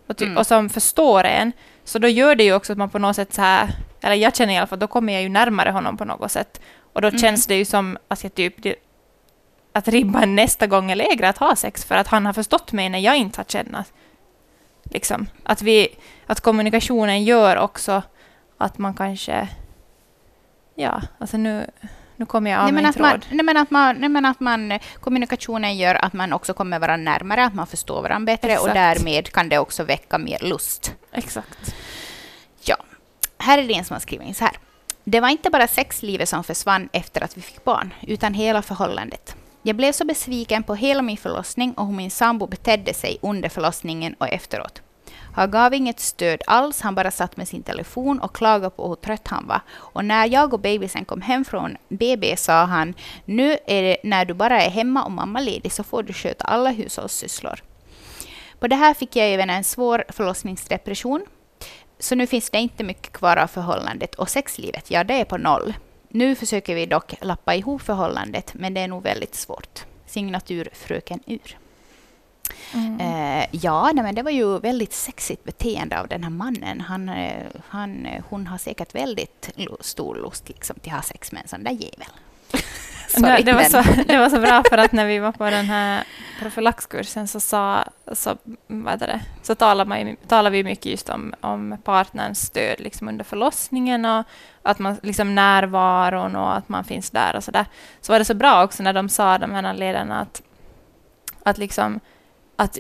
och, 0.07 0.17
ty, 0.17 0.25
Mm. 0.25 0.37
och 0.37 0.47
som 0.47 0.69
förstår 0.69 1.25
en, 1.25 1.53
så 1.85 1.99
då 1.99 2.09
gör 2.09 2.35
det 2.35 2.45
ju 2.45 2.55
också 2.55 2.73
att 2.73 2.79
man 2.79 2.91
på 2.91 2.99
något 2.99 3.17
sätt 3.17 3.35
så 3.35 3.43
här, 3.43 3.69
eller 4.01 4.15
jag 4.15 4.37
känner 4.37 4.55
i 4.55 4.57
alla 4.57 4.67
fall, 4.67 4.79
då 4.79 4.87
kommer 4.87 5.13
jag 5.13 5.23
ju 5.23 5.29
närmare 5.29 5.71
honom 5.71 5.97
på 5.97 6.05
något 6.05 6.33
sätt. 6.33 6.61
Och 6.93 7.03
då 7.03 7.09
Mm. 7.09 7.19
känns 7.21 7.47
det 7.47 7.55
ju 7.55 7.65
som 7.65 7.99
att 8.09 8.23
jag 8.23 8.35
typ, 8.35 8.63
det, 8.63 8.75
att 9.73 9.89
ribban 9.89 10.35
nästa 10.35 10.67
gång 10.67 10.91
är 10.91 10.97
lägre 10.97 11.29
att 11.29 11.39
ha 11.39 11.57
sex, 11.57 11.85
för 11.85 11.95
att 11.95 12.07
han 12.09 12.27
har 12.27 12.33
förstått 12.33 12.73
mig 12.73 12.89
när 12.89 12.99
jag 12.99 13.17
inte 13.17 13.39
har 13.41 13.45
känt 13.45 13.69
Liksom. 14.91 15.27
Att, 15.43 15.63
vi, 15.63 15.89
att 16.27 16.41
kommunikationen 16.41 17.25
gör 17.25 17.57
också 17.57 18.03
att 18.59 18.79
man 18.79 18.95
kanske... 18.95 19.49
Ja, 20.75 21.03
alltså 21.19 21.37
nu, 21.37 21.67
nu 22.17 22.27
kommer 22.27 22.51
jag 22.51 22.59
av 22.61 22.65
Nej, 22.65 22.73
min 22.73 22.83
men 22.83 22.93
tråd. 22.93 23.07
man, 23.07 23.21
nej, 23.31 23.45
men 23.45 23.57
att 23.57 23.71
man, 23.71 23.97
nej, 23.97 24.09
men 24.09 24.25
att 24.25 24.41
man, 24.41 24.79
kommunikationen 25.01 25.77
gör 25.77 26.05
att 26.05 26.13
man 26.13 26.33
också 26.33 26.55
kommer 26.55 26.79
varandra 26.79 27.13
närmare, 27.13 27.45
att 27.45 27.55
man 27.55 27.67
förstår 27.67 28.03
varandra 28.03 28.33
bättre 28.33 28.59
och 28.59 28.69
Exakt. 28.69 28.75
därmed 28.75 29.33
kan 29.33 29.49
det 29.49 29.59
också 29.59 29.85
väcka 29.85 30.19
mer 30.19 30.39
lust. 30.43 30.95
Exakt. 31.13 31.75
Ja, 32.65 32.77
här 33.39 33.59
är 33.59 33.63
det 33.63 33.75
en 33.75 33.85
som 33.85 33.95
har 33.95 34.01
skrivit 34.01 34.37
så 34.37 34.45
här. 34.45 34.57
Det 35.05 35.21
var 35.21 35.29
inte 35.29 35.51
bara 35.51 35.67
sexlivet 35.67 36.29
som 36.29 36.45
försvann 36.45 36.89
efter 36.93 37.25
att 37.25 37.37
vi 37.37 37.41
fick 37.43 37.65
barn, 37.65 37.95
utan 38.03 38.35
hela 38.35 38.63
förhållandet. 38.63 39.37
Jag 39.63 39.77
blev 39.77 39.93
så 39.93 40.05
besviken 40.05 40.63
på 40.63 40.75
hela 40.75 41.03
min 41.03 41.17
förlossning 41.17 41.73
och 41.73 41.87
hur 41.87 41.95
min 41.95 42.11
sambo 42.11 42.47
betedde 42.47 42.95
sig 42.95 43.19
under 43.23 43.49
förlossningen 43.49 44.15
och 44.15 44.29
efteråt. 44.29 44.83
Han 45.35 45.51
gav 45.51 45.75
inget 45.75 46.01
stöd 46.01 46.43
alls, 46.47 46.81
han 46.81 46.95
bara 46.95 47.11
satt 47.11 47.37
med 47.37 47.49
sin 47.49 47.63
telefon 47.63 48.19
och 48.21 48.37
klagade 48.37 48.71
på 48.71 48.89
hur 48.89 48.95
trött 48.95 49.29
han 49.29 49.47
var. 49.47 49.61
Och 49.71 50.05
när 50.05 50.27
jag 50.27 50.55
och 50.55 50.61
bebisen 50.61 51.05
kom 51.05 51.21
hem 51.21 51.45
från 51.45 51.77
BB 51.89 52.37
sa 52.37 52.65
han, 52.65 52.95
nu 53.25 53.59
är 53.67 53.83
det 53.83 53.97
när 54.05 54.25
du 54.25 54.35
bara 54.35 54.63
är 54.63 54.71
hemma 54.71 55.05
och 55.05 55.13
mammaledig 55.13 55.73
så 55.73 55.83
får 55.83 56.03
du 56.03 56.13
sköta 56.13 56.45
alla 56.45 56.71
hushållssysslor. 56.71 57.63
På 58.59 58.67
det 58.67 58.77
här 58.77 58.95
fick 58.95 59.17
jag 59.17 59.29
även 59.29 59.51
en 59.51 59.65
svår 59.65 60.05
förlossningsdepression. 60.09 61.27
Så 61.99 62.15
nu 62.15 62.27
finns 62.27 62.51
det 62.51 62.59
inte 62.59 62.85
mycket 62.85 63.13
kvar 63.13 63.37
av 63.37 63.47
förhållandet 63.47 64.15
och 64.15 64.29
sexlivet, 64.29 64.91
ja 64.91 65.05
det 65.05 65.15
är 65.15 65.25
på 65.25 65.37
noll. 65.37 65.75
Nu 66.09 66.35
försöker 66.35 66.75
vi 66.75 66.87
dock 66.87 67.15
lappa 67.21 67.55
ihop 67.55 67.83
förhållandet, 67.83 68.55
men 68.55 68.75
det 68.75 68.81
är 68.81 68.89
nog 68.89 69.03
väldigt 69.03 69.35
svårt. 69.35 69.85
Signatur 70.07 70.69
Fröken 70.73 71.21
Ur. 71.27 71.59
Mm. 72.75 73.01
Eh, 73.01 73.47
ja, 73.51 73.91
nej, 73.95 74.05
men 74.05 74.15
det 74.15 74.23
var 74.23 74.31
ju 74.31 74.59
väldigt 74.59 74.93
sexigt 74.93 75.45
beteende 75.45 76.01
av 76.01 76.09
den 76.09 76.23
här 76.23 76.31
mannen. 76.31 76.81
Han, 76.81 77.09
eh, 77.09 77.47
han, 77.69 78.07
eh, 78.07 78.25
hon 78.29 78.47
har 78.47 78.59
säkert 78.59 78.95
väldigt 78.95 79.51
stor 79.81 80.15
lust 80.15 80.49
liksom, 80.49 80.77
till 80.79 80.93
att 80.93 80.99
ha 80.99 81.03
sex 81.03 81.33
med 81.33 81.43
en 81.43 81.49
sån 81.49 81.65
där 81.65 81.73
jävel. 81.73 82.09
det, 83.15 83.21
Sorry, 83.21 83.43
det, 83.43 83.53
var 83.53 83.63
så, 83.65 83.83
det 84.07 84.19
var 84.19 84.29
så 84.29 84.41
bra 84.41 84.63
för 84.71 84.79
att 84.79 84.93
när 84.93 85.07
vi 85.07 85.19
var 85.19 85.33
på 85.33 85.51
den 85.51 85.67
här 85.67 86.05
profylaxkursen 86.41 87.29
så, 87.29 87.41
sa, 87.41 87.85
så, 88.13 88.37
vad 88.67 88.99
det, 88.99 89.21
så 89.43 89.55
talade, 89.55 89.89
man, 89.89 90.17
talade 90.29 90.51
vi 90.51 90.65
mycket 90.65 90.87
just 90.87 91.09
om, 91.09 91.35
om 91.41 91.79
partnerns 91.85 92.41
stöd 92.41 92.81
liksom 92.81 93.09
under 93.09 93.25
förlossningen 93.25 94.05
och 94.05 94.25
att 94.63 94.79
man 94.79 94.97
liksom 95.03 95.35
närvaron 95.35 96.37
och 96.37 96.57
att 96.57 96.69
man 96.69 96.85
finns 96.85 97.11
där 97.11 97.37
och 97.37 97.45
så 97.45 97.51
där. 97.51 97.67
Så 98.01 98.13
var 98.13 98.19
det 98.19 98.25
så 98.25 98.35
bra 98.35 98.65
också 98.65 98.83
när 98.83 98.93
de 98.93 99.09
sa, 99.09 99.39
de 99.39 99.53
här 99.53 99.75
ledarna, 99.75 100.21
att, 100.21 100.43
att 101.43 101.59
liksom 101.59 102.01
att 102.57 102.79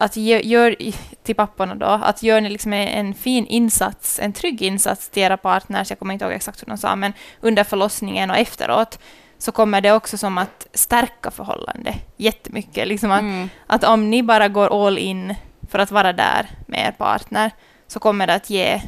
att 0.00 0.16
gö- 0.16 0.42
gör 0.44 0.76
till 1.22 1.34
papporna 1.34 1.74
då, 1.74 1.86
att 1.86 2.22
gör 2.22 2.40
ni 2.40 2.48
liksom 2.50 2.72
en, 2.72 3.14
fin 3.14 3.46
insats, 3.46 4.18
en 4.18 4.32
trygg 4.32 4.62
insats 4.62 5.08
till 5.08 5.22
era 5.22 5.36
partners, 5.36 5.90
jag 5.90 5.98
kommer 5.98 6.12
inte 6.12 6.24
ihåg 6.24 6.34
exakt 6.34 6.62
hur 6.62 6.66
de 6.66 6.78
sa, 6.78 6.96
men 6.96 7.12
under 7.40 7.64
förlossningen 7.64 8.30
och 8.30 8.36
efteråt, 8.36 8.98
så 9.38 9.52
kommer 9.52 9.80
det 9.80 9.92
också 9.92 10.18
som 10.18 10.38
att 10.38 10.66
stärka 10.74 11.30
förhållandet 11.30 11.94
jättemycket. 12.16 12.88
Liksom 12.88 13.10
att, 13.10 13.20
Mm. 13.20 13.48
att 13.66 13.84
om 13.84 14.10
ni 14.10 14.22
bara 14.22 14.48
går 14.48 14.86
all 14.86 14.98
in 14.98 15.34
för 15.70 15.78
att 15.78 15.90
vara 15.90 16.12
där 16.12 16.46
med 16.66 16.86
er 16.86 16.92
partner, 16.92 17.50
så 17.86 18.00
kommer 18.00 18.26
det 18.26 18.34
att 18.34 18.50
ge 18.50 18.82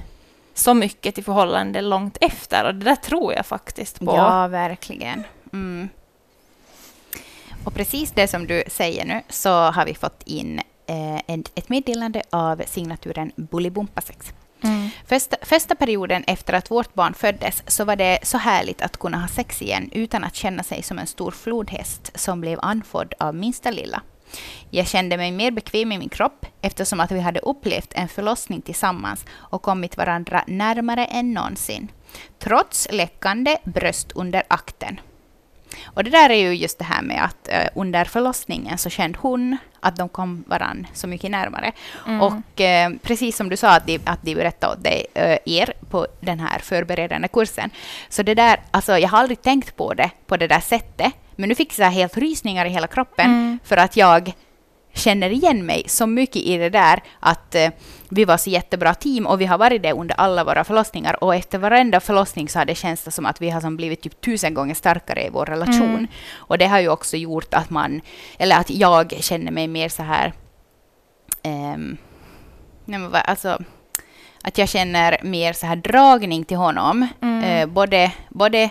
så 0.55 0.75
mycket 0.75 1.14
till 1.14 1.25
förhållande 1.25 1.81
långt 1.81 2.17
efter. 2.21 2.64
Och 2.64 2.75
det 2.75 2.85
där 2.85 2.97
tror 2.97 3.33
jag 3.35 3.47
faktiskt 3.47 3.99
på. 3.99 4.17
Ja, 4.17 4.47
verkligen. 4.47 5.25
Mm. 5.52 5.88
Och 7.64 7.75
precis 7.75 8.11
det 8.11 8.29
som 8.29 8.47
du 8.47 8.62
säger 8.69 9.05
nu 9.05 9.23
så 9.29 9.50
har 9.71 9.85
vi 9.87 9.95
fått 9.95 10.23
in 10.25 10.61
ett, 11.26 11.52
ett 11.54 11.68
meddelande 11.68 12.23
av 12.30 12.62
signaturen 12.66 13.32
Bullybumpa6. 13.37 14.32
Mm. 14.62 14.88
Första, 15.06 15.37
första 15.42 15.75
perioden 15.75 16.25
efter 16.26 16.52
att 16.52 16.70
vårt 16.70 16.94
barn 16.94 17.14
föddes 17.14 17.62
så 17.66 17.85
var 17.85 17.97
det 17.97 18.18
så 18.23 18.38
härligt 18.38 18.82
att 18.82 18.97
kunna 18.97 19.20
ha 19.20 19.28
sex 19.28 19.62
igen 19.62 19.88
utan 19.92 20.25
att 20.25 20.35
känna 20.35 20.62
sig 20.62 20.82
som 20.82 20.99
en 20.99 21.06
stor 21.06 21.30
flodhäst 21.30 22.11
som 22.14 22.40
blev 22.40 22.59
andfådd 22.62 23.14
av 23.18 23.35
minsta 23.35 23.70
lilla. 23.70 24.02
Jag 24.70 24.87
kände 24.87 25.16
mig 25.16 25.32
mer 25.32 25.50
bekväm 25.50 25.92
i 25.92 25.99
min 25.99 26.09
kropp 26.09 26.47
eftersom 26.62 27.00
att 27.00 27.12
vi 27.12 27.20
hade 27.20 27.40
upplevt 27.40 27.92
en 27.92 28.09
förlossning 28.09 28.61
tillsammans 28.61 29.25
och 29.30 29.62
kommit 29.62 29.97
varandra 29.97 30.44
närmare 30.47 31.04
än 31.04 31.32
någonsin. 31.32 31.88
Trots 32.38 32.88
läckande 32.92 33.56
bröst 33.64 34.12
under 34.14 34.42
akten. 34.49 35.00
Och 35.84 36.04
det 36.04 36.10
där 36.10 36.30
är 36.30 36.34
ju 36.34 36.54
just 36.54 36.78
det 36.78 36.84
här 36.84 37.02
med 37.02 37.24
att 37.24 37.48
eh, 37.48 37.68
under 37.74 38.04
förlossningen 38.04 38.78
så 38.78 38.90
kände 38.90 39.18
hon 39.22 39.56
att 39.80 39.96
de 39.96 40.08
kom 40.08 40.44
varandra 40.46 40.88
så 40.94 41.06
mycket 41.06 41.30
närmare. 41.30 41.72
Mm. 42.06 42.20
Och 42.20 42.60
eh, 42.60 42.90
precis 43.02 43.36
som 43.36 43.48
du 43.48 43.56
sa 43.56 43.70
att 43.70 43.86
de, 43.86 43.98
att 44.04 44.22
de 44.22 44.34
berättade 44.34 44.72
åt 44.72 44.84
dig, 44.84 45.06
eh, 45.14 45.38
er 45.46 45.72
på 45.90 46.06
den 46.20 46.40
här 46.40 46.58
förberedande 46.58 47.28
kursen. 47.28 47.70
Så 48.08 48.22
det 48.22 48.34
där, 48.34 48.60
alltså 48.70 48.98
jag 48.98 49.08
har 49.08 49.18
aldrig 49.18 49.42
tänkt 49.42 49.76
på 49.76 49.94
det 49.94 50.10
på 50.26 50.36
det 50.36 50.46
där 50.46 50.60
sättet. 50.60 51.12
Men 51.36 51.48
nu 51.48 51.54
fick 51.54 51.78
jag 51.78 51.90
helt 51.90 52.16
rysningar 52.16 52.66
i 52.66 52.68
hela 52.68 52.86
kroppen 52.86 53.26
Mm. 53.30 53.58
för 53.64 53.76
att 53.76 53.96
jag 53.96 54.32
känner 54.94 55.30
igen 55.30 55.66
mig 55.66 55.82
så 55.87 56.06
mycket 56.06 56.37
i 56.37 56.56
det 56.56 56.70
där 56.70 57.02
att 57.20 57.54
eh, 57.54 57.70
vi 58.09 58.25
var 58.25 58.37
så 58.37 58.50
jättebra 58.50 58.94
team 58.94 59.26
och 59.26 59.40
vi 59.40 59.47
har 59.47 59.59
varit 59.59 59.82
det 59.82 59.92
under 59.92 60.14
alla 60.20 60.44
våra 60.44 60.64
förlossningar 60.64 61.25
och 61.25 61.35
efter 61.35 61.59
varenda 61.59 62.00
förlossning 62.00 62.49
så 62.49 62.59
har 62.59 62.64
det 62.66 62.75
känts 62.75 63.04
det 63.04 63.11
som 63.11 63.26
att 63.26 63.40
vi 63.42 63.50
har 63.50 63.61
som 63.61 63.76
blivit 63.76 64.02
typ 64.02 64.20
tusen 64.20 64.54
gånger 64.54 64.75
starkare 64.75 65.26
i 65.26 65.30
vår 65.30 65.47
relation. 65.47 65.88
Mm. 65.94 66.06
Och 66.35 66.59
det 66.59 66.66
har 66.66 66.80
ju 66.80 66.88
också 66.88 67.16
gjort 67.16 67.54
att 67.54 67.70
man, 67.70 68.00
eller 68.38 68.56
att 68.56 68.70
jag 68.70 69.16
känner 69.20 69.52
mig 69.52 69.68
mer 69.68 69.88
så 69.88 70.02
här, 70.02 70.32
nej 72.85 72.99
men 72.99 73.11
vad- 73.11 73.23
alltså, 73.25 73.59
att 74.42 74.59
jag 74.59 74.68
känner 74.68 75.18
mer 75.23 75.52
så 75.52 75.66
här 75.66 75.76
dragning 75.76 76.44
till 76.44 76.56
honom, 76.56 77.06
Mm. 77.23 77.44
eh, 77.44 77.66
både, 77.66 78.12
både 78.28 78.70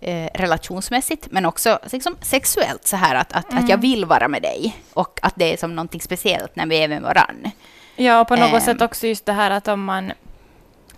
eh, 0.00 0.28
relationsmässigt 0.34 1.26
men 1.30 1.46
också 1.46 1.78
liksom, 1.92 2.16
sexuellt 2.20 2.86
så 2.86 2.96
här 2.96 3.14
att, 3.14 3.32
att, 3.32 3.46
att 3.46 3.52
jag 3.52 3.70
Mm. 3.70 3.80
vill 3.80 4.04
vara 4.04 4.28
med 4.28 4.42
dig 4.42 4.76
och 4.94 5.18
att 5.22 5.34
det 5.36 5.52
är 5.52 5.56
som 5.56 5.74
någonting 5.76 6.00
speciellt 6.00 6.56
när 6.56 6.66
vi 6.66 6.76
är 6.76 6.88
med 6.88 7.02
varann. 7.02 7.50
Ja, 7.96 8.20
och 8.20 8.28
på 8.28 8.36
något 8.36 8.52
Ehm. 8.52 8.60
sätt 8.60 8.82
också 8.82 9.06
just 9.06 9.26
det 9.26 9.32
här 9.32 9.50
att 9.50 9.68
om 9.68 9.84
man, 9.84 10.12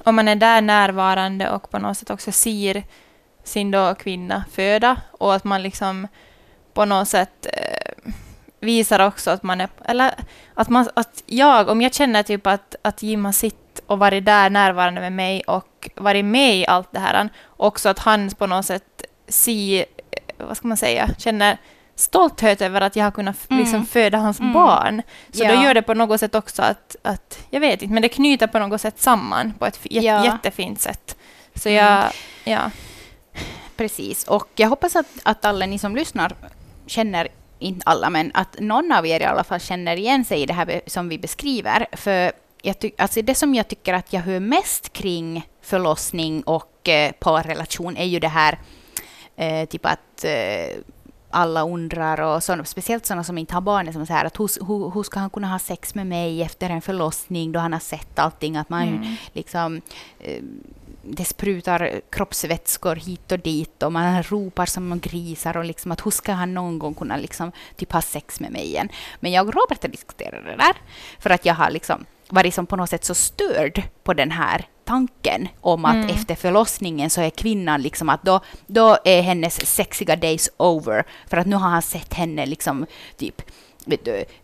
om 0.04 0.16
man 0.16 0.28
är 0.28 0.36
där 0.36 0.60
närvarande 0.60 1.50
och 1.50 1.70
på 1.70 1.78
något 1.78 1.98
sätt 1.98 2.10
också 2.10 2.32
ser 2.32 2.82
sin 3.44 3.70
då 3.70 3.94
kvinna 3.94 4.44
föda 4.52 4.96
och 5.12 5.34
att 5.34 5.44
man 5.44 5.62
liksom 5.62 6.08
på 6.74 6.84
något 6.84 7.08
sätt 7.08 7.46
eh, 7.52 8.12
visar 8.60 9.06
också 9.06 9.30
att 9.30 9.42
man 9.42 9.60
är, 9.60 9.68
eller 9.84 10.14
att, 10.54 10.68
man, 10.68 10.88
att 10.94 11.22
jag, 11.26 11.68
om 11.68 11.80
jag 11.82 11.94
känner 11.94 12.22
typ 12.22 12.46
att, 12.46 12.74
att 12.82 13.02
Jim 13.02 13.24
har 13.24 13.32
sitt 13.32 13.80
och 13.86 13.98
varit 13.98 14.24
där 14.24 14.50
närvarande 14.50 15.00
med 15.00 15.12
mig 15.12 15.42
och 15.46 15.90
varit 15.96 16.24
med 16.24 16.56
i 16.56 16.66
allt 16.66 16.92
det 16.92 16.98
här, 17.00 17.28
också 17.56 17.88
att 17.88 17.98
han 17.98 18.30
på 18.30 18.46
något 18.46 18.66
sätt 18.66 19.02
ser, 19.28 19.80
eh, 20.10 20.46
vad 20.46 20.56
ska 20.56 20.68
man 20.68 20.76
säga, 20.76 21.08
känner 21.18 21.58
stolthet 21.94 22.62
över 22.62 22.80
att 22.80 22.96
jag 22.96 23.04
har 23.04 23.10
kunnat 23.10 23.50
Mm. 23.50 23.62
liksom 23.62 23.86
föda 23.86 24.18
hans 24.18 24.40
Mm. 24.40 24.52
barn. 24.52 25.02
Så 25.32 25.44
Ja. 25.44 25.54
då 25.56 25.62
gör 25.62 25.74
det 25.74 25.82
på 25.82 25.94
något 25.94 26.20
sätt 26.20 26.34
också 26.34 26.62
att, 26.62 26.96
att, 27.02 27.38
jag 27.50 27.60
vet 27.60 27.82
inte, 27.82 27.94
men 27.94 28.02
det 28.02 28.08
knyter 28.08 28.46
på 28.46 28.58
något 28.58 28.80
sätt 28.80 28.98
samman 29.00 29.52
på 29.58 29.66
ett 29.66 29.78
Ja. 29.82 30.24
jättefint 30.24 30.80
sätt. 30.80 31.16
Så 31.54 31.68
Mm. 31.68 31.84
jag, 31.84 32.04
ja. 32.44 32.70
Precis, 33.76 34.24
och 34.24 34.48
jag 34.56 34.68
hoppas 34.68 34.96
att, 34.96 35.06
att 35.22 35.44
alla 35.44 35.66
ni 35.66 35.78
som 35.78 35.96
lyssnar 35.96 36.32
känner, 36.86 37.28
inte 37.58 37.82
alla, 37.86 38.10
men 38.10 38.30
att 38.34 38.60
någon 38.60 38.92
av 38.92 39.06
er 39.06 39.20
i 39.20 39.24
alla 39.24 39.44
fall 39.44 39.60
känner 39.60 39.96
igen 39.96 40.24
sig 40.24 40.42
i 40.42 40.46
det 40.46 40.52
här 40.52 40.80
som 40.86 41.08
vi 41.08 41.18
beskriver. 41.18 41.86
För 41.92 42.32
alltså 42.98 43.22
det 43.22 43.34
som 43.34 43.54
jag 43.54 43.68
tycker 43.68 43.94
att 43.94 44.12
jag 44.12 44.20
hör 44.20 44.40
mest 44.40 44.92
kring 44.92 45.48
förlossning 45.62 46.42
och 46.42 46.88
eh, 46.88 47.12
parrelation 47.12 47.96
är 47.96 48.04
ju 48.04 48.18
det 48.18 48.28
här 48.28 48.58
eh, 49.36 49.68
typ 49.68 49.86
att 49.86 50.24
eh, 50.24 50.78
alla 51.30 51.62
undrar, 51.62 52.20
och 52.20 52.42
såna, 52.42 52.64
speciellt 52.64 53.06
sådana 53.06 53.24
som 53.24 53.38
inte 53.38 53.54
har 53.54 53.60
barn, 53.60 53.92
som 53.92 54.06
så 54.06 54.12
här, 54.12 54.24
att 54.24 54.40
hur, 54.40 54.66
hur, 54.66 54.90
hur 54.90 55.02
ska 55.02 55.20
han 55.20 55.30
kunna 55.30 55.48
ha 55.48 55.58
sex 55.58 55.94
med 55.94 56.06
mig 56.06 56.42
efter 56.42 56.70
en 56.70 56.80
förlossning 56.82 57.52
då 57.52 57.60
han 57.60 57.72
har 57.72 57.80
sett 57.80 58.18
allting, 58.18 58.56
att 58.56 58.68
man 58.68 58.88
Mm. 58.88 59.16
liksom 59.32 59.80
eh, 60.20 60.42
det 61.02 61.24
sprutar 61.24 62.00
kroppsvätskor 62.10 62.96
hit 62.96 63.32
och 63.32 63.38
dit 63.38 63.82
och 63.82 63.92
man 63.92 64.22
ropar 64.22 64.66
som 64.66 65.00
grisar 65.00 65.56
och 65.56 65.64
liksom 65.64 65.92
att 65.92 66.06
hur 66.06 66.10
ska 66.10 66.32
han 66.32 66.54
någon 66.54 66.78
gång 66.78 66.94
kunna 66.94 67.16
liksom 67.16 67.52
typ 67.76 67.92
ha 67.92 68.02
sex 68.02 68.40
med 68.40 68.52
mig 68.52 68.64
igen? 68.64 68.88
Men 69.20 69.32
jag 69.32 69.48
och 69.48 69.54
Robert 69.54 69.82
har 69.82 69.88
diskuterat 69.88 70.44
det 70.44 70.56
där 70.56 70.76
för 71.18 71.30
att 71.30 71.46
jag 71.46 71.54
har 71.54 71.70
liksom 71.70 72.04
varit 72.28 72.54
som 72.54 72.66
på 72.66 72.76
något 72.76 72.90
sätt 72.90 73.04
så 73.04 73.14
störd 73.14 73.82
på 74.02 74.14
den 74.14 74.30
här 74.30 74.66
tanken 74.84 75.48
om 75.60 75.84
att 75.84 75.94
Mm. 75.94 76.08
efter 76.08 76.34
förlossningen 76.34 77.10
så 77.10 77.20
är 77.20 77.30
kvinnan 77.30 77.82
liksom 77.82 78.08
att 78.08 78.22
då, 78.22 78.40
då 78.66 78.98
är 79.04 79.22
hennes 79.22 79.74
sexiga 79.74 80.16
days 80.16 80.50
over 80.56 81.04
för 81.26 81.36
att 81.36 81.46
nu 81.46 81.56
har 81.56 81.68
han 81.68 81.82
sett 81.82 82.14
henne 82.14 82.46
liksom 82.46 82.86
typ 83.16 83.42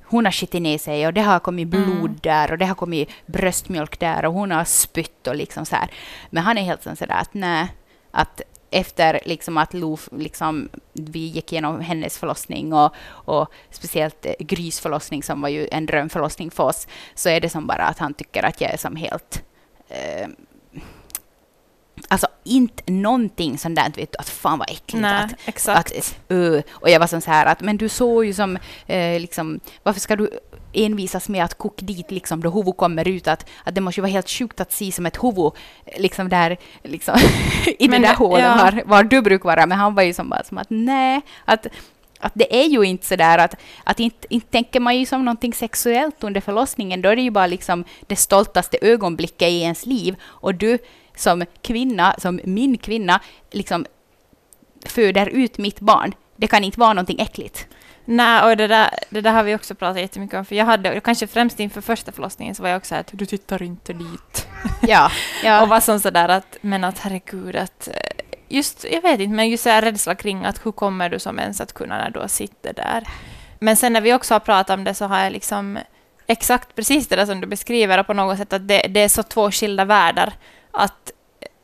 hon 0.05 0.25
har 0.25 0.33
skitit 0.33 0.63
ner 0.63 0.79
sig 0.79 1.07
och 1.07 1.15
det 1.15 1.21
har 1.21 1.39
kommit 1.41 1.69
blod 1.69 1.89
Mm. 1.89 2.19
där 2.23 2.53
och 2.53 2.59
det 2.59 2.67
har 2.67 2.75
kommit 2.75 3.11
bröstmjölk 3.27 4.01
där 4.01 4.25
och 4.25 4.33
hon 4.33 4.51
har 4.51 4.65
spytt 4.65 5.27
och 5.27 5.37
liksom 5.37 5.67
så 5.67 5.77
här. 5.77 5.91
Men 6.31 6.43
han 6.43 6.59
är 6.59 6.63
helt 6.63 6.83
sådär 6.83 7.09
att 7.11 7.35
nej, 7.35 7.69
att 8.11 8.43
efter 8.71 9.21
liksom 9.25 9.57
att 9.57 9.75
Lo, 9.75 9.99
liksom, 10.11 10.69
vi 10.93 11.19
gick 11.19 11.53
igenom 11.53 11.81
hennes 11.81 12.19
förlossning 12.19 12.73
och, 12.73 12.95
och 13.09 13.53
speciellt 13.71 14.27
eh, 14.27 14.33
Grys 14.39 14.81
förlossning 14.81 15.23
som 15.23 15.41
var 15.41 15.49
ju 15.49 15.69
en 15.73 15.87
drömförlossning 15.87 16.51
för 16.51 16.65
oss, 16.65 16.87
så 17.15 17.29
är 17.29 17.41
det 17.41 17.49
som 17.49 17.67
bara 17.67 17.85
att 17.85 17.99
han 17.99 18.15
tycker 18.15 18.43
att 18.43 18.61
jag 18.61 18.73
är 18.73 18.77
som 18.77 18.97
helt 18.97 19.43
eh, 19.89 20.29
Alltså 22.09 22.27
inte 22.45 22.93
någonting 22.93 23.59
sånt 23.59 23.77
där, 23.77 23.93
vet 23.97 24.13
du, 24.13 24.19
att 24.19 24.29
fan 24.29 24.59
vad 24.59 24.71
äckligt. 24.71 25.03
Nej, 25.03 25.25
att, 25.25 25.35
exakt. 25.45 25.99
Att, 25.99 26.17
uh, 26.33 26.61
och 26.71 26.91
jag 26.91 27.01
var 27.01 27.07
som 27.07 27.21
så 27.21 27.31
här 27.31 27.47
att, 27.47 27.61
men 27.61 27.77
du 27.77 27.89
såg 27.89 28.25
ju 28.25 28.33
som, 28.35 28.59
eh, 28.87 29.21
liksom, 29.21 29.61
varför 29.83 30.01
ska 30.01 30.17
du 30.17 30.31
envisas 30.73 31.29
med 31.29 31.45
att 31.45 31.55
koka 31.55 31.87
dit 31.87 32.11
liksom 32.11 32.43
då 32.43 32.51
huvud 32.51 32.77
kommer 32.77 33.09
ut, 33.09 33.29
att, 33.29 33.47
att 33.65 33.75
det 33.75 33.81
måste 33.81 34.01
ju 34.01 34.03
vara 34.03 34.13
helt 34.13 34.31
sjukt 34.31 34.61
att 34.61 34.73
se 34.73 34.93
som 34.93 35.07
ett 35.07 35.25
huvud 35.25 35.53
liksom 35.97 36.29
där, 36.29 36.57
liksom 36.83 37.19
i 37.79 37.89
Men 37.89 38.03
det 38.03 38.09
där 38.09 38.15
hålet 38.15 38.45
ja. 38.45 38.57
var, 38.57 38.83
var 38.87 39.05
du 39.05 39.23
brukar 39.23 39.45
vara, 39.45 39.67
men 39.67 39.79
han 39.79 39.95
var 39.95 40.03
ju 40.03 40.15
som 40.15 40.29
bara 40.29 40.45
som 40.45 40.59
att 40.59 40.71
nej, 40.71 41.21
att 41.45 41.67
att 42.21 42.33
det 42.35 42.63
är 42.63 42.69
ju 42.69 42.83
inte 42.83 43.07
så 43.07 43.17
där 43.17 43.39
att, 43.39 43.57
att 43.85 44.01
inte, 44.01 44.27
inte 44.31 44.47
tänker 44.47 44.81
man 44.81 44.99
ju 44.99 45.07
som 45.07 45.25
någonting 45.25 45.55
sexuellt 45.55 46.25
under 46.25 46.41
förlossningen, 46.41 47.03
då 47.03 47.09
är 47.09 47.17
det 47.17 47.23
ju 47.23 47.31
bara 47.31 47.47
liksom 47.47 47.85
det 48.07 48.17
stoltaste 48.17 48.79
ögonblicket 48.81 49.49
i 49.49 49.61
ens 49.61 49.87
liv. 49.87 50.17
Och 50.23 50.55
du 50.55 50.79
som 51.17 51.45
kvinna, 51.63 52.15
som 52.19 52.41
min 52.45 52.79
kvinna, 52.79 53.21
liksom 53.51 53.87
föder 54.87 55.27
ut 55.27 55.59
mitt 55.59 55.81
barn. 55.81 56.15
Det 56.37 56.47
kan 56.47 56.65
inte 56.65 56.81
vara 56.81 56.93
någonting 56.93 57.21
äckligt. 57.21 57.67
Nej, 58.05 58.43
och 58.43 58.57
det 58.57 58.67
där, 58.67 58.91
det 59.11 59.21
där 59.21 59.33
har 59.33 59.43
vi 59.43 59.55
också 59.55 59.75
pratat 59.75 60.01
jättemycket 60.01 60.39
om, 60.39 60.45
för 60.45 60.55
jag 60.55 60.65
hade, 60.65 61.01
kanske 61.01 61.27
främst 61.27 61.61
inför 61.61 61.81
första 61.81 62.13
förlossningen, 62.13 62.55
så 62.55 62.63
var 62.63 62.71
jag 62.71 62.77
också 62.77 62.95
att 62.95 63.11
du 63.13 63.27
tittar 63.27 63.63
inte 63.63 63.93
dit. 63.93 64.49
Ja, 64.87 65.07
Och 65.07 65.45
ja. 65.45 65.67
var 65.67 65.81
som 65.81 66.01
sådär 66.01 66.29
att, 66.29 66.57
men 66.61 66.85
att 66.85 66.99
herregud, 66.99 67.57
att 67.57 67.89
eh, 67.89 67.95
just, 68.49 68.85
jag 68.93 69.03
vet 69.03 69.21
inte, 69.21 69.35
men 69.35 69.51
just 69.51 69.65
här 69.65 69.83
rädsla 69.83 70.15
kring 70.15 70.45
att 70.45 70.67
hur 70.67 70.73
kommer 70.73 71.09
du 71.09 71.19
som 71.19 71.39
ens 71.39 71.61
att 71.61 71.73
kunna 71.73 71.99
när 71.99 72.11
du 72.11 72.29
sitter 72.29 72.73
där. 72.73 73.09
Men 73.59 73.77
sen 73.77 73.93
när 73.93 74.01
vi 74.01 74.15
också 74.15 74.35
har 74.35 74.41
pratat 74.41 74.79
om 74.79 74.85
det 74.85 74.95
så 74.95 75.05
har 75.05 75.19
jag 75.19 75.33
liksom 75.33 75.79
exakt 76.27 76.75
precis 76.75 77.09
det 77.09 77.17
där 77.17 77.27
som 77.27 77.41
du 77.41 77.47
beskriver, 77.47 77.99
och 78.01 78.07
på 78.07 78.15
något 78.15 78.39
sätt 78.39 78.53
att 78.53 78.69
det, 78.69 78.87
det 78.89 79.01
är 79.01 79.09
så 79.09 79.23
två 79.23 79.51
skilda 79.51 79.85
världar, 79.85 80.33
att 80.75 81.11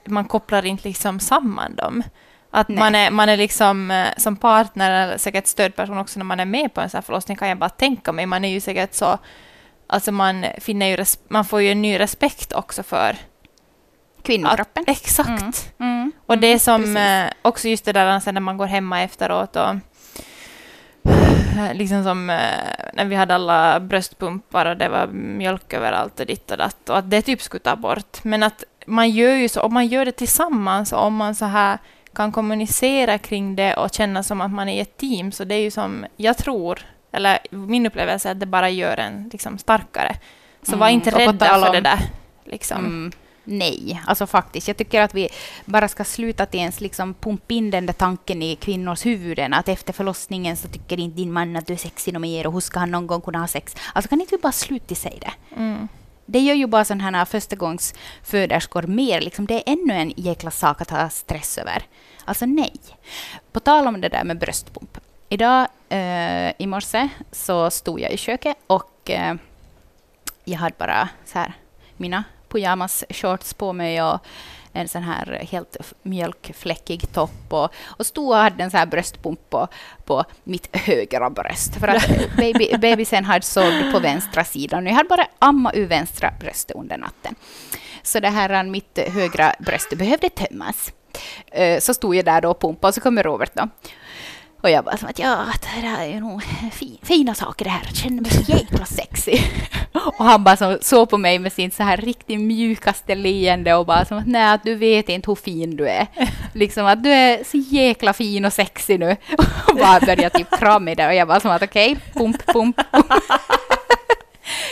man 0.05 0.25
kopplar 0.25 0.67
inte 0.67 0.89
liksom 0.89 1.21
samman 1.21 1.77
dem. 1.77 2.03
Att 2.51 2.69
Nej. 2.69 2.79
man 2.79 2.95
är, 2.95 3.11
man 3.11 3.29
är 3.29 3.37
liksom 3.37 3.91
eh, 3.91 4.09
som 4.17 4.37
partner, 4.37 4.91
eller 4.91 5.19
säkert 5.19 5.47
stödperson 5.47 5.99
också 5.99 6.19
när 6.19 6.25
man 6.25 6.41
är 6.41 6.45
med 6.45 6.75
på 6.75 6.81
en 6.81 6.91
sån 6.91 6.99
här 6.99 7.03
förlossning, 7.03 7.37
kan 7.37 7.49
jag 7.49 7.59
bara 7.59 7.71
tänka 7.71 8.13
mig. 8.13 8.27
Man 8.27 8.45
är 8.45 8.49
ju 8.49 8.61
säkert 8.61 8.95
så, 8.95 9.19
alltså 9.87 10.13
man 10.13 10.47
finner 10.59 10.87
ju, 10.87 11.05
man 11.29 11.45
får 11.45 11.63
ju 11.63 11.71
en 11.71 11.83
ny 11.83 11.99
respekt 11.99 12.53
också 12.53 12.83
för 12.83 13.17
Kvinnokroppen. 14.23 14.85
Exakt. 14.87 15.29
Mm. 15.29 15.53
Mm. 15.79 16.13
Och 16.27 16.39
det 16.39 16.47
Mm, 16.47 16.59
som 16.59 16.81
precis. 16.83 16.97
eh, 16.97 17.31
också 17.43 17.69
just 17.69 17.85
det 17.85 17.93
där 17.93 18.21
sen 18.21 18.35
när 18.35 18.41
man 18.41 18.57
går 18.57 18.67
hemma 18.67 19.03
efteråt 19.03 19.57
och 19.57 19.75
liksom 21.73 22.05
som 22.05 22.31
eh, 22.31 22.37
när 22.95 23.05
vi 23.05 23.15
hade 23.17 23.35
alla 23.35 23.81
bröstpumpar 23.81 24.67
och 24.67 24.77
det 24.77 24.89
var 24.89 25.07
mjölk 25.07 25.73
överallt 25.73 26.21
och 26.21 26.27
ditt 26.27 26.51
och 26.51 26.59
datt 26.59 26.89
och 26.89 26.99
att 26.99 27.11
det 27.11 27.23
typ 27.23 27.43
skulle 27.43 27.61
ta 27.61 27.77
bort. 27.77 28.25
Men 28.25 28.43
att 28.43 28.65
man 28.87 29.11
gör 29.11 29.35
ju 29.35 29.49
så, 29.49 29.61
om 29.61 29.75
man 29.75 29.87
gör 29.87 30.05
det 30.05 30.13
tillsammans 30.13 30.93
och 30.93 31.03
om 31.05 31.17
man 31.17 31.35
så 31.35 31.45
här 31.45 31.79
kan 32.15 32.33
kommunicera 32.33 33.19
kring 33.19 33.57
det 33.57 33.75
och 33.75 33.95
känna 33.95 34.23
som 34.23 34.41
att 34.41 34.51
man 34.51 34.69
är 34.69 34.83
ett 34.83 34.97
team 34.97 35.33
så 35.33 35.45
det 35.45 35.55
är 35.55 35.61
ju 35.61 35.71
som, 35.71 36.07
jag 36.17 36.37
tror, 36.39 36.81
eller 37.13 37.39
min 37.51 37.87
upplevelse 37.87 38.29
är 38.29 38.33
att 38.33 38.41
det 38.41 38.47
bara 38.47 38.71
gör 38.71 38.97
en 38.97 39.31
liksom 39.33 39.59
starkare. 39.59 40.17
Så 40.63 40.77
var 40.77 40.87
Mm, 40.87 40.95
inte 40.95 41.11
och 41.11 41.15
på 41.15 41.21
rädda 41.21 41.47
tal 41.47 41.61
för 41.61 41.69
om- 41.69 41.75
det 41.75 41.81
där. 41.81 41.99
Liksom. 42.45 42.79
Mm. 42.79 43.13
Nej, 43.45 44.01
alltså 44.07 44.27
faktiskt. 44.27 44.69
Jag 44.69 44.77
tycker 44.77 45.01
att 45.03 45.15
vi 45.15 45.29
bara 45.65 45.89
ska 45.89 46.05
sluta 46.05 46.43
att 46.43 46.55
ens 46.55 46.81
liksom 46.81 47.15
pumpa 47.15 47.55
in 47.55 47.71
den 47.71 47.87
där 47.87 47.93
tanken 47.95 48.43
i 48.43 48.57
kvinnors 48.57 49.07
huvuden 49.07 49.55
att 49.55 49.69
efter 49.69 49.93
förlossningen 49.93 50.57
så 50.57 50.69
tycker 50.69 51.01
inte 51.01 51.17
din 51.17 51.33
man 51.33 51.57
att 51.57 51.67
du 51.67 51.73
är 51.73 51.77
sexig 51.77 52.13
något 52.15 52.21
mer 52.23 52.47
och 52.47 52.53
hur 52.53 52.61
ska 52.61 52.81
han 52.81 52.91
någon 52.91 53.07
gång 53.07 53.21
kunna 53.21 53.39
ha 53.39 53.47
sex? 53.47 53.77
Alltså 53.93 54.09
kan 54.09 54.21
inte 54.21 54.37
vi 54.37 54.43
bara 54.43 54.53
sluta 54.53 54.95
säga 54.95 55.15
det? 55.21 55.57
Mm. 55.57 55.89
Det 56.33 56.39
gör 56.39 56.55
ju 56.55 56.67
bara 56.67 56.85
sådana 56.85 57.19
här 57.19 57.25
förstagångsföderskor 57.25 58.83
mer. 58.83 59.21
Liksom, 59.21 59.47
det 59.47 59.55
är 59.55 59.73
ännu 59.73 59.95
en 59.95 60.13
jäkla 60.17 60.51
sak 60.51 60.81
att 60.81 60.91
ha 60.91 61.09
stress 61.09 61.59
över. 61.59 61.83
Alltså 62.25 62.47
nej. 62.47 62.73
På 63.53 63.61
tal 63.61 63.87
om 63.87 64.01
det 64.01 64.09
där 64.09 64.25
med 64.25 64.39
bröstpump. 64.39 64.99
Idag 65.29 65.67
eh, 65.89 66.53
i 66.59 66.67
morse 66.67 67.09
så 67.33 67.71
stod 67.71 68.01
jag 68.01 68.13
i 68.13 68.17
köket 68.17 68.57
och 68.67 69.11
eh, 69.11 69.35
jag 70.45 70.59
hade 70.59 70.75
bara 70.79 71.09
så 71.25 71.39
här 71.39 71.53
mina 71.97 72.25
pyjamas-shorts 72.49 73.55
på 73.55 73.73
mig 73.73 74.03
och 74.03 74.21
en 74.73 74.89
sån 74.89 75.03
här 75.03 75.47
helt 75.51 75.77
mjölkfläckig 76.03 77.13
topp 77.13 77.47
och, 77.49 77.69
och 77.87 78.07
stod 78.07 78.29
och 78.29 78.37
hade 78.37 78.63
en 78.65 78.71
sån 78.71 78.79
här 78.79 78.87
bröstpump 78.87 79.51
på, 79.51 79.69
på 80.05 80.25
mitt 80.45 80.77
högra 80.77 81.31
bröst. 81.31 81.77
För 81.77 81.89
att 81.89 82.09
baby, 82.37 82.77
bebisen 82.79 83.25
hade 83.25 83.45
sådd 83.45 83.93
på 83.93 83.99
vänstra 83.99 84.45
sidan 84.45 84.85
och 84.87 84.91
jag 84.91 84.97
hade 84.97 85.09
bara 85.09 85.27
amma 85.39 85.73
ur 85.75 85.87
vänstra 85.87 86.33
bröstet 86.41 86.77
under 86.77 86.99
natten. 86.99 87.35
Så 88.03 88.21
det 88.21 88.29
här 88.29 88.65
mitt 88.65 88.99
högra 89.09 89.55
bröst 89.59 89.99
behövde 89.99 90.29
tömmas. 90.29 90.93
Eh, 91.53 91.81
Så 91.81 91.95
stod 91.95 92.15
jag 92.15 92.25
där 92.25 92.41
då 92.41 92.51
och 92.51 92.61
pumpade 92.61 92.89
och 92.89 92.95
så 92.95 93.01
kommer 93.01 93.23
Robert 93.23 93.51
då. 93.55 93.69
Och 94.63 94.71
jag 94.71 94.85
bara 94.85 94.97
som 94.97 95.09
att 95.09 95.19
ja, 95.19 95.47
det 95.61 95.67
här 95.67 96.07
är 96.07 96.21
nog 96.21 96.43
fi, 96.73 96.99
fina 97.03 97.35
saker 97.35 97.65
det 97.65 97.71
här. 97.71 97.83
Jag 97.87 97.97
känner 97.97 98.23
mig 98.23 98.31
så 98.31 98.53
jäkla 98.53 98.85
sexy. 98.85 99.39
Och 100.19 100.25
han 100.25 100.45
bara 100.45 100.57
så, 100.57 100.79
såg 100.81 101.11
på 101.11 101.19
mig 101.19 101.39
med 101.39 101.53
sin 101.53 101.71
så 101.71 101.83
här 101.83 101.97
riktigt 101.97 102.41
mjukaste 102.41 103.15
leende 103.15 103.75
och 103.75 103.87
bara 103.87 104.05
som 104.05 104.19
att 104.19 104.27
nej, 104.27 104.59
du 104.65 104.75
vet 104.75 105.09
inte 105.09 105.31
hur 105.31 105.35
fin 105.35 105.77
du 105.77 105.89
är. 105.89 106.07
Liksom 106.55 106.87
att 106.87 107.03
du 107.03 107.11
är 107.11 107.45
så 107.45 107.57
jäkla 107.57 108.13
fin 108.13 108.45
och 108.45 108.53
sexy 108.53 108.99
nu. 108.99 109.17
Och 109.69 109.77
bara 109.77 110.01
började 110.01 110.31
typ 110.31 110.59
krama 110.59 110.79
mig 110.79 110.95
där 110.97 111.09
och 111.09 111.15
jag 111.15 111.29
bara 111.29 111.41
som 111.41 111.51
att 111.51 111.63
okej, 111.63 111.97
pump, 112.15 112.47
pump. 112.47 112.77
pump. 112.93 113.07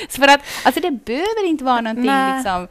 Så 0.09 0.21
för 0.21 0.29
att, 0.29 0.41
alltså 0.65 0.81
det 0.81 0.91
behöver 0.91 1.47
inte 1.47 1.65
vara 1.65 1.81
någonting 1.81 2.07
Nej. 2.07 2.37
liksom 2.37 2.69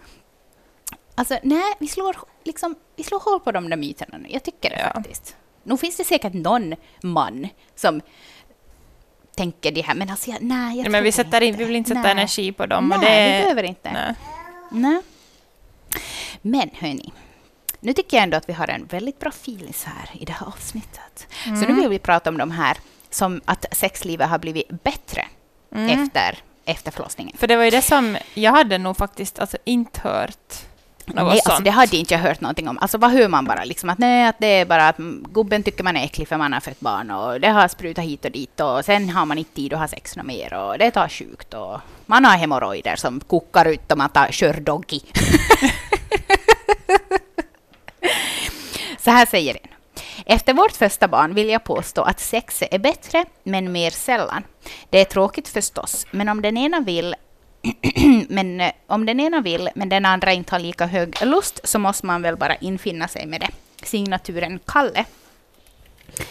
Alltså 1.15 1.37
nej, 1.43 1.73
vi 1.79 1.87
slår, 1.87 2.15
liksom, 2.43 2.75
vi 2.95 3.03
slår 3.03 3.19
hål 3.19 3.39
på 3.39 3.51
de 3.51 3.69
där 3.69 3.77
myterna 3.77 4.17
nu. 4.17 4.27
Jag 4.29 4.43
tycker 4.43 4.69
det 4.69 4.79
Ja. 4.79 4.91
faktiskt. 4.93 5.35
Nu 5.67 5.77
finns 5.77 5.97
det 5.97 6.03
säkert 6.03 6.33
någon 6.33 6.75
man 7.03 7.47
som 7.75 8.01
tänker 9.35 9.71
det 9.71 9.81
här, 9.81 9.95
men 9.95 10.09
alltså 10.09 10.29
jag, 10.29 10.41
nej, 10.41 10.67
jag 10.69 10.77
Ja, 10.77 10.83
tror 10.83 10.91
men 10.91 11.03
vi, 11.03 11.11
sätter 11.11 11.41
in, 11.41 11.55
vi 11.57 11.65
vill 11.65 11.75
inte 11.75 11.87
sätta 11.87 12.01
Nej. 12.01 12.11
energi 12.11 12.51
på 12.51 12.65
dem. 12.65 12.87
Nej, 12.87 12.97
och 12.97 13.01
det, 13.03 13.37
vi 13.37 13.41
behöver 13.43 13.63
inte. 13.63 13.91
nej. 13.91 14.13
Nej. 14.71 15.01
Men 16.41 16.69
hörni, 16.73 17.13
nu 17.79 17.93
tycker 17.93 18.17
jag 18.17 18.23
ändå 18.23 18.37
att 18.37 18.49
vi 18.49 18.53
har 18.53 18.67
en 18.67 18.85
väldigt 18.85 19.19
bra 19.19 19.29
feeling 19.29 19.73
här 19.85 20.09
i 20.13 20.25
det 20.25 20.31
här 20.33 20.47
avsnittet. 20.47 21.27
Så 21.43 21.49
nu 21.49 21.63
Mm. 21.63 21.75
vill 21.75 21.89
vi 21.89 21.99
prata 21.99 22.29
om 22.29 22.37
de 22.37 22.51
här 22.51 22.77
som 23.09 23.41
att 23.45 23.65
sexlivet 23.71 24.29
har 24.29 24.39
blivit 24.39 24.69
bättre 24.83 25.25
Mm. 25.75 26.03
efter, 26.03 26.37
efter 26.65 26.91
förlossningen. 26.91 27.37
För 27.37 27.47
det 27.47 27.55
var 27.55 27.63
ju 27.63 27.69
det 27.69 27.81
som 27.81 28.17
jag 28.33 28.51
hade 28.51 28.77
nog 28.77 28.97
faktiskt 28.97 29.39
alltså, 29.39 29.57
inte 29.63 30.01
hört 30.03 30.53
något 31.13 31.25
Nej, 31.25 31.31
alltså 31.31 31.49
sånt. 31.49 31.65
det 31.65 31.71
hade 31.71 31.97
inte 31.97 32.13
jag 32.13 32.21
hört 32.21 32.41
någonting 32.41 32.67
om. 32.67 32.77
Alltså 32.81 32.97
vad 32.97 33.11
hör 33.11 33.27
man 33.27 33.45
bara? 33.45 33.63
Liksom 33.63 33.89
att 33.89 33.97
nej, 33.97 34.27
att 34.27 34.39
det 34.39 34.47
är 34.47 34.65
bara 34.65 34.87
att 34.87 34.97
gubben 35.33 35.63
tycker 35.63 35.83
man 35.83 35.97
är 35.97 36.03
äcklig 36.03 36.27
för 36.27 36.37
man 36.37 36.53
har 36.53 36.59
fött 36.59 36.79
barn 36.79 37.11
och 37.11 37.41
det 37.41 37.47
har 37.47 37.67
sprutat 37.67 38.05
hit 38.05 38.25
och 38.25 38.31
dit 38.31 38.59
och 38.59 38.85
sen 38.85 39.09
har 39.09 39.25
man 39.25 39.37
inte 39.37 39.55
tid 39.55 39.73
att 39.73 39.79
ha 39.79 39.87
sex 39.87 40.15
något 40.15 40.25
mer 40.25 40.53
och 40.53 40.77
det 40.77 40.91
tar 40.91 41.07
sjukt 41.07 41.53
och 41.53 41.79
man 42.05 42.25
har 42.25 42.37
hemorrojder 42.37 42.95
som 42.95 43.19
kokar 43.19 43.65
ut 43.65 43.91
och 43.91 43.97
man 43.97 44.09
tar, 44.09 44.27
kör 44.31 44.53
doggy. 44.53 44.99
Så 48.99 49.11
här 49.11 49.25
säger 49.25 49.57
en. 49.63 49.69
Efter 50.25 50.53
vårt 50.53 50.71
första 50.71 51.07
barn 51.07 51.33
vill 51.33 51.49
jag 51.49 51.63
påstå 51.63 52.01
att 52.01 52.19
sex 52.19 52.63
är 52.71 52.79
bättre, 52.79 53.25
men 53.43 53.71
mer 53.71 53.89
sällan. 53.89 54.43
Det 54.89 54.99
är 54.99 55.05
tråkigt 55.05 55.47
förstås, 55.47 56.07
men 56.11 56.29
om 56.29 56.41
den 56.41 56.57
ena 56.57 56.79
vill 56.79 57.15
men 58.29 58.61
eh, 58.61 58.71
om 58.87 59.05
den 59.05 59.19
ena 59.19 59.41
vill, 59.41 59.69
men 59.75 59.89
den 59.89 60.05
andra 60.05 60.33
inte 60.33 60.55
har 60.55 60.59
lika 60.59 60.85
hög 60.85 61.15
lust, 61.21 61.59
så 61.63 61.79
måste 61.79 62.05
man 62.05 62.21
väl 62.21 62.37
bara 62.37 62.55
infinna 62.55 63.07
sig 63.07 63.25
med 63.25 63.41
det. 63.41 63.49
Signaturen 63.85 64.59
Kalle. 64.65 65.05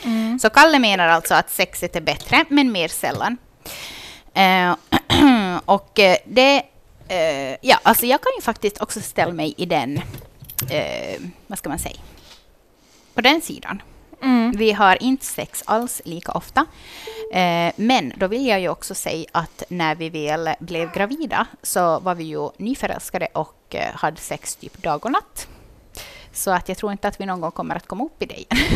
Mm. 0.05 0.39
Så 0.39 0.51
Kalle 0.51 0.79
menar 0.79 1.09
alltså 1.09 1.35
att 1.35 1.51
sexet 1.51 1.97
är 1.97 2.01
bättre, 2.01 2.45
men 2.49 2.73
mer 2.73 2.89
sällan. 2.89 3.37
Eh, 4.35 4.77
och 5.65 5.99
eh, 5.99 6.17
det... 6.25 6.63
Eh, 7.09 7.57
ja, 7.61 7.79
alltså 7.83 8.07
jag 8.07 8.21
kan 8.21 8.33
ju 8.37 8.43
faktiskt 8.43 8.83
också 8.83 9.01
ställa 9.01 9.33
mig 9.33 9.55
i 9.57 9.67
den... 9.67 10.01
Eh, 10.71 11.21
vad 11.47 11.59
ska 11.59 11.69
man 11.69 11.79
säga? 11.79 12.01
På 13.15 13.21
den 13.21 13.41
sidan. 13.41 13.83
Mm. 14.23 14.53
Vi 14.57 14.73
har 14.73 15.03
inte 15.03 15.25
sex 15.25 15.63
alls 15.67 16.03
lika 16.05 16.33
ofta. 16.33 16.67
Eh, 17.33 17.73
men 17.77 18.13
då 18.17 18.27
vill 18.27 18.47
jag 18.47 18.61
ju 18.61 18.69
också 18.69 18.95
säga 18.95 19.27
att 19.33 19.63
när 19.69 19.95
vi 19.95 20.11
väl 20.11 20.51
blev 20.59 20.93
gravida 20.93 21.47
så 21.63 22.01
var 22.01 22.15
vi 22.15 22.25
ju 22.25 22.51
nyförälskade 22.57 23.29
och 23.33 23.75
eh, 23.75 23.95
hade 23.95 24.21
sex 24.21 24.57
typ 24.57 24.83
dag 24.83 25.07
och 25.07 25.13
natt. 25.13 25.49
Så 26.33 26.51
att 26.51 26.69
jag 26.69 26.79
tror 26.79 26.93
inte 26.93 27.09
att 27.09 27.21
vi 27.21 27.27
någon 27.27 27.41
gång 27.41 27.51
kommer 27.51 27.77
att 27.77 27.87
komma 27.87 28.05
upp 28.05 28.23
i 28.23 28.27
det 28.27 28.35
igen. 28.35 28.69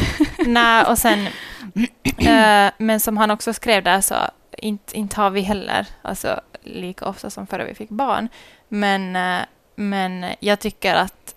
Nej, 0.52 0.84
och 0.84 0.98
sen... 0.98 1.26
eh, 2.18 2.72
men 2.78 3.00
som 3.00 3.16
han 3.16 3.30
också 3.30 3.52
skrev 3.52 3.82
där 3.82 4.00
så 4.00 4.14
inte, 4.58 4.96
inte 4.96 5.16
har 5.16 5.30
vi 5.30 5.40
heller 5.40 5.86
alltså, 6.02 6.40
lika 6.62 7.06
ofta 7.06 7.30
som 7.30 7.46
före 7.46 7.64
vi 7.64 7.74
fick 7.74 7.88
barn. 7.88 8.28
Men, 8.68 9.16
eh, 9.16 9.40
men 9.74 10.26
jag 10.40 10.60
tycker 10.60 10.94
att 10.94 11.34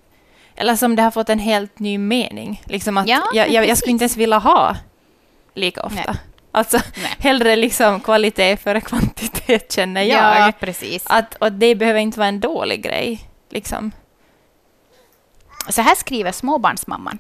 eller 0.55 0.75
som 0.75 0.95
det 0.95 1.01
har 1.01 1.11
fått 1.11 1.29
en 1.29 1.39
helt 1.39 1.79
ny 1.79 1.97
mening. 1.97 2.61
Liksom 2.65 2.97
att 2.97 3.07
Ja, 3.07 3.23
jag, 3.33 3.49
jag, 3.49 3.67
jag 3.67 3.77
skulle 3.77 3.91
inte 3.91 4.03
ens 4.03 4.17
vilja 4.17 4.37
ha 4.37 4.75
lika 5.53 5.83
ofta. 5.83 6.11
Nej. 6.11 6.19
Alltså 6.51 6.77
Nej. 6.77 7.15
hellre 7.19 7.55
liksom 7.55 7.99
kvalitet 7.99 8.57
före 8.57 8.81
kvantitet 8.81 9.71
känner 9.71 10.01
jag. 10.01 10.39
Ja, 10.39 10.51
precis. 10.59 11.03
Att, 11.07 11.35
och 11.35 11.51
det 11.51 11.75
behöver 11.75 11.99
inte 11.99 12.19
vara 12.19 12.27
en 12.27 12.39
dålig 12.39 12.83
grej. 12.83 13.29
Liksom. 13.49 13.91
Så 15.69 15.81
här 15.81 15.95
skriver 15.95 16.31
småbarnsmamman. 16.31 17.19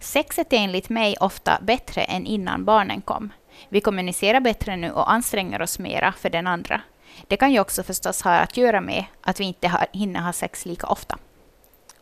Sexet 0.00 0.52
är 0.52 0.56
enligt 0.56 0.88
mig 0.88 1.16
ofta 1.20 1.58
bättre 1.62 2.02
än 2.02 2.26
innan 2.26 2.64
barnen 2.64 3.00
kom. 3.00 3.32
Vi 3.68 3.80
kommunicerar 3.80 4.40
bättre 4.40 4.76
nu 4.76 4.90
och 4.90 5.12
anstränger 5.12 5.62
oss 5.62 5.78
mera 5.78 6.12
för 6.12 6.30
den 6.30 6.46
andra. 6.46 6.80
Det 7.28 7.36
kan 7.36 7.52
ju 7.52 7.60
också 7.60 7.82
förstås 7.82 8.22
ha 8.22 8.30
att 8.30 8.56
göra 8.56 8.80
med 8.80 9.04
att 9.20 9.40
vi 9.40 9.44
inte 9.44 9.68
har, 9.68 9.86
hinner 9.92 10.20
ha 10.20 10.32
sex 10.32 10.66
lika 10.66 10.86
ofta. 10.86 11.18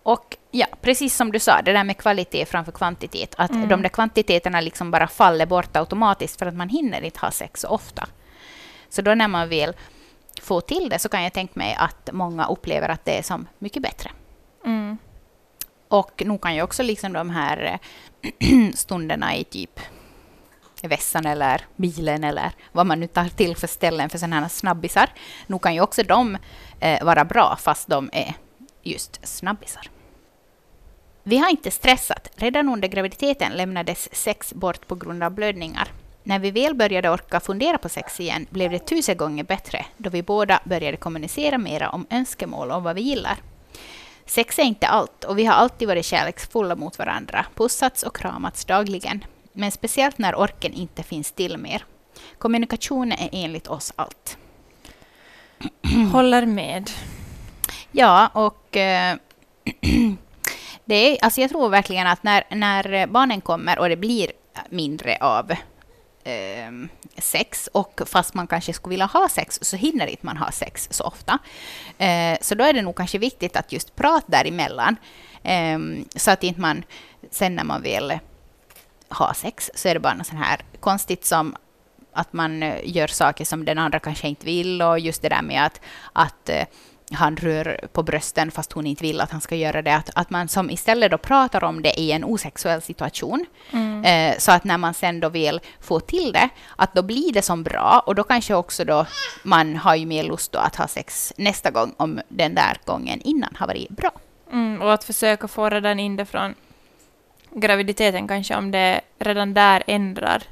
Och 0.02 0.36
ja, 0.50 0.66
precis 0.80 1.16
som 1.16 1.32
du 1.32 1.38
sa, 1.38 1.62
det 1.62 1.72
där 1.72 1.84
med 1.84 1.96
kvalitet 1.96 2.44
framför 2.46 2.72
kvantitet. 2.72 3.34
Att 3.38 3.50
Mm. 3.50 3.68
de 3.68 3.82
där 3.82 3.88
kvantiteterna 3.88 4.60
liksom 4.60 4.90
bara 4.90 5.08
faller 5.08 5.46
bort 5.46 5.76
automatiskt 5.76 6.38
för 6.38 6.46
att 6.46 6.54
man 6.54 6.68
hinner 6.68 7.02
inte 7.02 7.20
ha 7.20 7.30
sex 7.30 7.60
så 7.60 7.68
ofta. 7.68 8.08
Så 8.88 9.02
då 9.02 9.14
när 9.14 9.28
man 9.28 9.48
vill 9.48 9.72
få 10.42 10.60
till 10.60 10.88
det 10.88 10.98
så 10.98 11.08
kan 11.08 11.22
jag 11.22 11.32
tänka 11.32 11.52
mig 11.54 11.74
att 11.78 12.10
många 12.12 12.46
upplever 12.46 12.88
att 12.88 13.04
det 13.04 13.18
är 13.18 13.22
som 13.22 13.48
mycket 13.58 13.82
bättre. 13.82 14.10
Mm. 14.64 14.98
Och 15.88 16.22
nog 16.26 16.40
kan 16.42 16.54
ju 16.54 16.62
också 16.62 16.82
liksom 16.82 17.12
de 17.12 17.30
här 17.30 17.78
eh, 18.22 18.70
stunderna 18.74 19.36
i 19.36 19.44
typ 19.44 19.80
vässan 20.82 21.26
eller 21.26 21.62
bilen 21.76 22.24
eller 22.24 22.52
vad 22.72 22.86
man 22.86 23.00
nu 23.00 23.06
tar 23.06 23.28
till 23.28 23.56
för 23.56 23.66
ställen 23.66 24.10
för 24.10 24.18
sådana 24.18 24.40
här 24.40 24.48
snabbisar. 24.48 25.10
Nog 25.46 25.62
kan 25.62 25.74
ju 25.74 25.80
också 25.80 26.02
de 26.02 26.38
eh, 26.80 27.04
vara 27.04 27.24
bra 27.24 27.56
fast 27.60 27.88
de 27.88 28.10
är 28.12 28.34
just 28.82 29.28
snabbisar. 29.28 29.88
Vi 31.22 31.38
har 31.38 31.50
inte 31.50 31.70
stressat. 31.70 32.28
Redan 32.36 32.68
under 32.68 32.88
graviditeten 32.88 33.52
lämnades 33.52 34.14
sex 34.14 34.54
bort 34.54 34.86
på 34.86 34.94
grund 34.94 35.22
av 35.22 35.30
blödningar. 35.30 35.88
När 36.22 36.38
vi 36.38 36.50
väl 36.50 36.74
började 36.74 37.10
orka 37.10 37.40
fundera 37.40 37.78
på 37.78 37.88
sex 37.88 38.20
igen 38.20 38.46
blev 38.50 38.70
det 38.70 38.78
tusen 38.78 39.16
gånger 39.16 39.44
bättre 39.44 39.86
då 39.96 40.10
vi 40.10 40.22
båda 40.22 40.60
började 40.64 40.96
kommunicera 40.96 41.58
mera 41.58 41.90
om 41.90 42.06
önskemål 42.10 42.70
och 42.70 42.82
vad 42.82 42.94
vi 42.94 43.00
gillar. 43.00 43.36
Sex 44.26 44.58
är 44.58 44.62
inte 44.62 44.86
allt 44.86 45.24
och 45.24 45.38
vi 45.38 45.44
har 45.44 45.54
alltid 45.54 45.88
varit 45.88 46.04
kärleksfulla 46.04 46.76
mot 46.76 46.98
varandra, 46.98 47.46
pussats 47.54 48.02
och 48.02 48.16
kramats 48.16 48.64
dagligen. 48.64 49.24
Men 49.52 49.70
speciellt 49.70 50.18
när 50.18 50.34
orken 50.34 50.72
inte 50.72 51.02
finns 51.02 51.32
till 51.32 51.58
mer. 51.58 51.84
Kommunikationen 52.38 53.18
är 53.18 53.28
enligt 53.32 53.66
oss 53.66 53.92
allt. 53.96 54.36
Håller 56.12 56.46
med. 56.46 56.90
Ja, 57.90 58.28
och 58.34 58.76
eh, 58.76 59.16
det 60.92 60.96
är, 60.96 61.24
alltså 61.24 61.40
jag 61.40 61.50
tror 61.50 61.68
verkligen 61.68 62.06
att 62.06 62.22
när, 62.22 62.44
när 62.50 63.06
barnen 63.06 63.40
kommer 63.40 63.78
och 63.78 63.88
det 63.88 63.96
blir 63.96 64.32
mindre 64.68 65.16
av 65.20 65.50
eh, 66.24 66.72
sex 67.18 67.68
och 67.72 68.00
fast 68.06 68.34
man 68.34 68.46
kanske 68.46 68.72
skulle 68.72 68.90
vilja 68.90 69.06
ha 69.06 69.28
sex 69.28 69.58
så 69.62 69.76
hinner 69.76 70.06
inte 70.06 70.26
man 70.26 70.36
ha 70.36 70.50
sex 70.52 70.88
så 70.90 71.04
ofta. 71.04 71.38
Eh, 71.98 72.38
så 72.40 72.54
då 72.54 72.64
är 72.64 72.72
det 72.72 72.82
nog 72.82 72.96
kanske 72.96 73.18
viktigt 73.18 73.56
att 73.56 73.72
just 73.72 73.96
prata 73.96 74.26
däremellan 74.26 74.96
eh, 75.42 75.78
så 76.16 76.30
att 76.30 76.42
inte 76.44 76.60
man 76.60 76.84
sen 77.30 77.56
när 77.56 77.64
man 77.64 77.82
vill 77.82 78.18
ha 79.08 79.34
sex 79.34 79.70
så 79.74 79.88
är 79.88 79.94
det 79.94 80.00
bara 80.00 80.14
något 80.14 80.26
sånt 80.26 80.44
här 80.44 80.60
konstigt 80.80 81.24
som 81.24 81.56
att 82.12 82.32
man 82.32 82.62
eh, 82.62 82.80
gör 82.84 83.06
saker 83.06 83.44
som 83.44 83.64
den 83.64 83.78
andra 83.78 83.98
kanske 83.98 84.28
inte 84.28 84.46
vill 84.46 84.82
och 84.82 84.98
just 84.98 85.22
det 85.22 85.28
där 85.28 85.42
med 85.42 85.66
att, 85.66 85.80
att 86.12 86.48
eh, 86.48 86.64
han 87.14 87.36
rör 87.36 87.88
på 87.92 88.02
brösten 88.02 88.50
fast 88.50 88.72
hon 88.72 88.86
inte 88.86 89.02
vill 89.02 89.20
att 89.20 89.30
han 89.30 89.40
ska 89.40 89.56
göra 89.56 89.82
det. 89.82 89.96
Att, 89.96 90.10
att 90.14 90.30
man 90.30 90.48
som 90.48 90.70
istället 90.70 91.10
då 91.10 91.18
pratar 91.18 91.64
om 91.64 91.82
det 91.82 92.00
i 92.00 92.12
en 92.12 92.24
osexuell 92.24 92.82
situation. 92.82 93.46
Mm. 93.70 94.04
Eh, 94.04 94.38
så 94.38 94.52
att 94.52 94.64
när 94.64 94.78
man 94.78 94.94
sen 94.94 95.20
då 95.20 95.28
vill 95.28 95.60
få 95.80 96.00
till 96.00 96.32
det, 96.32 96.48
att 96.76 96.94
då 96.94 97.02
blir 97.02 97.32
det 97.32 97.42
som 97.42 97.62
bra 97.62 98.02
och 98.06 98.14
då 98.14 98.24
kanske 98.24 98.54
också 98.54 98.84
då 98.84 99.06
man 99.42 99.76
har 99.76 99.94
ju 99.94 100.06
mer 100.06 100.24
lust 100.24 100.52
då 100.52 100.58
att 100.58 100.76
ha 100.76 100.88
sex 100.88 101.32
nästa 101.36 101.70
gång 101.70 101.94
om 101.96 102.20
den 102.28 102.54
där 102.54 102.76
gången 102.84 103.20
innan 103.20 103.56
har 103.58 103.66
varit 103.66 103.88
bra. 103.88 104.10
Mm, 104.52 104.82
och 104.82 104.92
att 104.92 105.04
försöka 105.04 105.48
få 105.48 105.68
redan 105.68 106.00
in 106.00 106.16
det 106.16 106.24
från 106.24 106.54
graviditeten 107.54 108.28
kanske, 108.28 108.56
om 108.56 108.70
det 108.70 109.00
redan 109.18 109.54
där 109.54 109.82
ändrar 109.86 110.42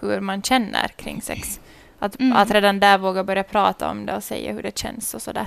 hur 0.00 0.20
man 0.20 0.42
känner 0.42 0.88
kring 0.88 1.22
sex. 1.22 1.60
Att, 1.98 2.20
Mm. 2.20 2.36
att 2.36 2.50
redan 2.50 2.80
där 2.80 2.98
våga 2.98 3.24
börja 3.24 3.42
prata 3.42 3.90
om 3.90 4.06
det 4.06 4.16
och 4.16 4.24
säga 4.24 4.52
hur 4.52 4.62
det 4.62 4.78
känns 4.78 5.14
och 5.14 5.22
sådär. 5.22 5.46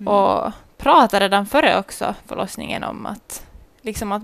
Mm. 0.00 0.12
Och 0.12 0.52
prata 0.76 1.20
redan 1.20 1.46
före 1.46 1.78
också 1.78 2.14
förlossningen 2.26 2.84
om 2.84 3.06
att 3.06 3.46
liksom 3.82 4.12
att 4.12 4.22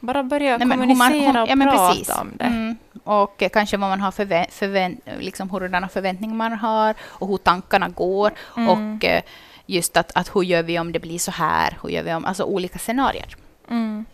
bara 0.00 0.22
börja 0.22 0.58
Nej, 0.58 0.68
kommunicera 0.68 1.26
hon- 1.26 1.36
och 1.36 1.48
ja, 1.48 1.56
men 1.56 1.68
prata 1.68 1.88
precis. 1.92 2.08
om 2.08 2.32
det. 2.34 2.44
Mm. 2.44 2.76
Och 3.04 3.42
kanske 3.52 3.76
vad 3.76 3.90
man 3.90 4.00
har 4.00 4.10
förvä- 4.10 4.50
förvä- 4.50 4.96
liksom 5.20 5.50
hurdana 5.50 5.88
förväntningar 5.88 6.34
man 6.34 6.52
har 6.52 6.94
och 7.02 7.28
hur 7.28 7.36
tankarna 7.36 7.88
går. 7.88 8.32
Mm. 8.56 8.68
Och 8.68 9.04
eh, 9.04 9.22
just 9.66 9.96
att, 9.96 10.12
att 10.14 10.36
hur 10.36 10.42
gör 10.42 10.62
vi 10.62 10.78
om 10.78 10.92
det 10.92 10.98
blir 11.00 11.18
så 11.18 11.30
här? 11.30 11.78
Hur 11.82 11.88
gör 11.90 12.02
vi 12.02 12.14
om, 12.14 12.24
alltså 12.24 12.44
olika 12.44 12.78
scenarier. 12.78 13.36
Mm. 13.70 14.04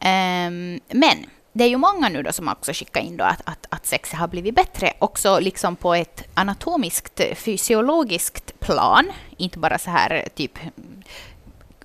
Ehm, 0.00 0.80
men 0.92 1.16
det 1.52 1.64
är 1.64 1.68
ju 1.68 1.76
många 1.76 2.08
nu 2.08 2.22
då 2.22 2.32
som 2.32 2.48
också 2.48 2.72
skickar 2.72 3.00
in 3.00 3.16
då 3.16 3.24
att, 3.24 3.42
att, 3.44 3.66
att 3.68 3.86
sexet 3.86 4.18
har 4.18 4.28
blivit 4.28 4.54
bättre 4.54 4.92
också 4.98 5.38
liksom 5.38 5.76
på 5.76 5.94
ett 5.94 6.28
anatomiskt, 6.34 7.20
fysiologiskt 7.34 8.60
plan. 8.60 9.12
Inte 9.36 9.58
bara 9.58 9.78
så 9.78 9.90
här 9.90 10.28
typ 10.34 10.58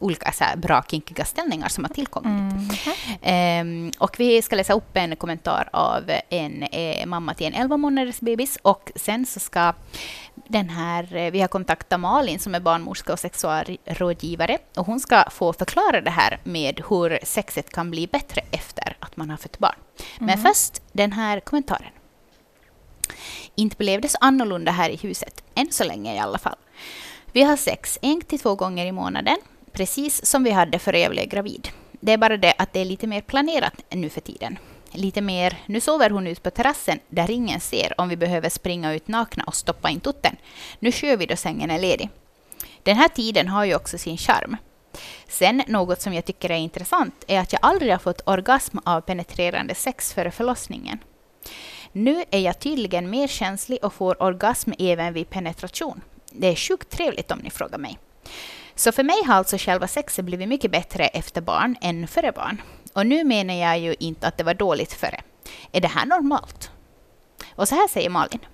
olika 0.04 0.32
så 0.32 0.44
här 0.44 0.56
bra 0.56 0.84
kinkiga 0.90 1.26
ställningar 1.26 1.68
som 1.68 1.84
har 1.84 1.94
tillkommit. 1.94 2.28
Mm. 2.28 2.70
Ehm, 3.22 3.92
och 3.98 4.20
vi 4.20 4.42
ska 4.42 4.56
läsa 4.56 4.74
upp 4.74 4.98
en 4.98 5.16
kommentar 5.16 5.70
av 5.74 6.12
en 6.30 6.64
eh, 6.64 7.06
mamma 7.06 7.34
till 7.34 7.48
en 7.48 7.54
11 7.54 7.78
månaders 7.78 8.20
bebis 8.20 8.60
och 8.62 8.92
sen 8.96 9.26
så 9.26 9.40
ska 9.40 9.74
den 10.48 10.70
här, 10.70 11.16
eh, 11.16 11.32
vi 11.32 11.42
har 11.42 11.48
kontaktat 11.48 12.00
Malin 12.00 12.40
som 12.40 12.56
är 12.56 12.60
barnmorska 12.60 13.14
och 13.14 13.20
sexualrådgivare 13.20 14.58
och 14.78 14.86
hon 14.86 15.00
ska 15.00 15.30
få 15.30 15.54
förklara 15.54 16.02
det 16.02 16.10
här 16.10 16.40
med 16.44 16.82
hur 16.90 17.20
sexet 17.24 17.70
kan 17.70 17.92
bli 17.92 18.08
bättre 18.08 18.42
efter 18.52 18.98
att 19.00 19.18
man 19.18 19.30
har 19.30 19.38
fött 19.38 19.60
barn. 19.60 19.76
Men 20.20 20.30
Mm. 20.30 20.42
först 20.42 20.82
den 20.92 21.12
här 21.12 21.40
kommentaren. 21.40 21.92
Inte 23.56 23.76
blev 23.78 24.02
det 24.02 24.10
så 24.10 24.18
annorlunda 24.22 24.72
här 24.72 24.90
i 24.90 24.96
huset, 24.96 25.44
än 25.56 25.72
så 25.72 25.84
länge 25.84 26.16
i 26.16 26.20
alla 26.20 26.38
fall. 26.38 26.56
Vi 27.32 27.44
har 27.44 27.58
sex 27.58 28.00
en 28.02 28.22
till 28.22 28.40
två 28.40 28.56
gånger 28.56 28.86
i 28.86 28.92
månaden, 28.92 29.38
precis 29.72 30.26
som 30.26 30.44
vi 30.44 30.52
hade 30.52 30.80
före 30.80 31.00
jag 31.00 31.12
blev 31.12 31.28
gravid. 31.28 31.70
Det 31.92 32.12
är 32.14 32.18
bara 32.18 32.38
det 32.38 32.54
att 32.58 32.74
det 32.74 32.80
är 32.80 32.86
lite 32.86 33.08
mer 33.08 33.22
planerat 33.22 33.74
nu 33.90 34.10
för 34.10 34.22
tiden. 34.22 34.58
Lite 34.94 35.22
mer, 35.22 35.58
nu 35.66 35.80
sover 35.80 36.10
hon 36.10 36.28
ut 36.28 36.44
på 36.44 36.50
terrassen 36.50 37.00
där 37.10 37.32
ingen 37.32 37.60
ser 37.60 38.02
om 38.02 38.10
vi 38.10 38.18
behöver 38.18 38.50
springa 38.50 38.94
ut 38.94 39.08
nakna 39.08 39.44
och 39.44 39.56
stoppa 39.56 39.90
in 39.90 40.00
tutten. 40.00 40.36
Nu 40.80 40.92
kör 40.92 41.18
vi 41.18 41.26
då 41.26 41.36
sängen 41.36 41.72
är 41.72 41.80
ledig. 41.80 42.10
Den 42.84 42.98
här 42.98 43.08
tiden 43.08 43.48
har 43.48 43.66
ju 43.66 43.76
också 43.76 43.98
sin 43.98 44.18
charm. 44.18 44.58
Sen 45.28 45.64
något 45.68 46.02
som 46.02 46.14
jag 46.14 46.26
tycker 46.26 46.52
är 46.52 46.56
intressant 46.56 47.24
är 47.28 47.40
att 47.40 47.54
jag 47.54 47.60
aldrig 47.62 47.92
har 47.92 48.00
fått 48.00 48.28
orgasm 48.28 48.78
av 48.86 49.02
penetrerande 49.02 49.76
sex 49.76 50.14
före 50.14 50.32
förlossningen. 50.32 51.00
Nu 51.92 52.24
är 52.32 52.40
jag 52.40 52.60
tydligen 52.60 53.10
mer 53.10 53.28
känslig 53.28 53.84
och 53.84 53.94
får 53.94 54.24
orgasm 54.24 54.72
även 54.80 55.14
vid 55.14 55.30
penetration. 55.30 56.02
Det 56.32 56.48
är 56.48 56.56
sjukt 56.56 56.90
trevligt 56.90 57.32
om 57.32 57.40
ni 57.40 57.50
frågar 57.50 57.78
mig. 57.78 57.98
Så 58.76 58.92
för 58.92 59.04
mig 59.04 59.24
har 59.26 59.36
alltså 59.36 59.58
själva 59.58 59.88
sexet 59.88 60.26
blivit 60.26 60.48
mycket 60.48 60.72
bättre 60.72 61.06
efter 61.06 61.42
barn 61.42 61.76
än 61.82 62.08
före 62.08 62.32
barn. 62.32 62.62
Och 62.94 63.08
nu 63.08 63.24
menar 63.24 63.54
jag 63.54 63.80
ju 63.80 63.96
inte 64.00 64.28
att 64.28 64.38
det 64.38 64.44
var 64.44 64.54
dåligt 64.54 64.94
före. 64.94 65.22
Är 65.72 65.82
det 65.82 65.88
här 65.88 66.06
normalt? 66.06 66.72
Och 67.56 67.68
så 67.68 67.76
här 67.76 67.88
säger 67.88 68.10
Malin. 68.10 68.46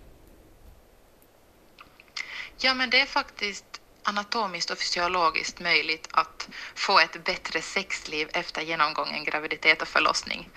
Ja, 2.58 2.73
men 2.73 2.89
det 2.89 3.02
är 3.02 3.06
faktiskt 3.06 3.82
anatomiskt 4.04 4.71
och 4.71 4.78
fysiologiskt 4.78 5.60
möjligt 5.60 6.08
att 6.12 6.49
få 6.75 6.99
ett 6.99 7.23
bättre 7.23 7.62
sexliv 7.62 8.30
efter 8.34 8.62
genomgången 8.62 9.23
graviditet 9.23 9.82
och 9.82 9.88
förlossning. 9.88 10.49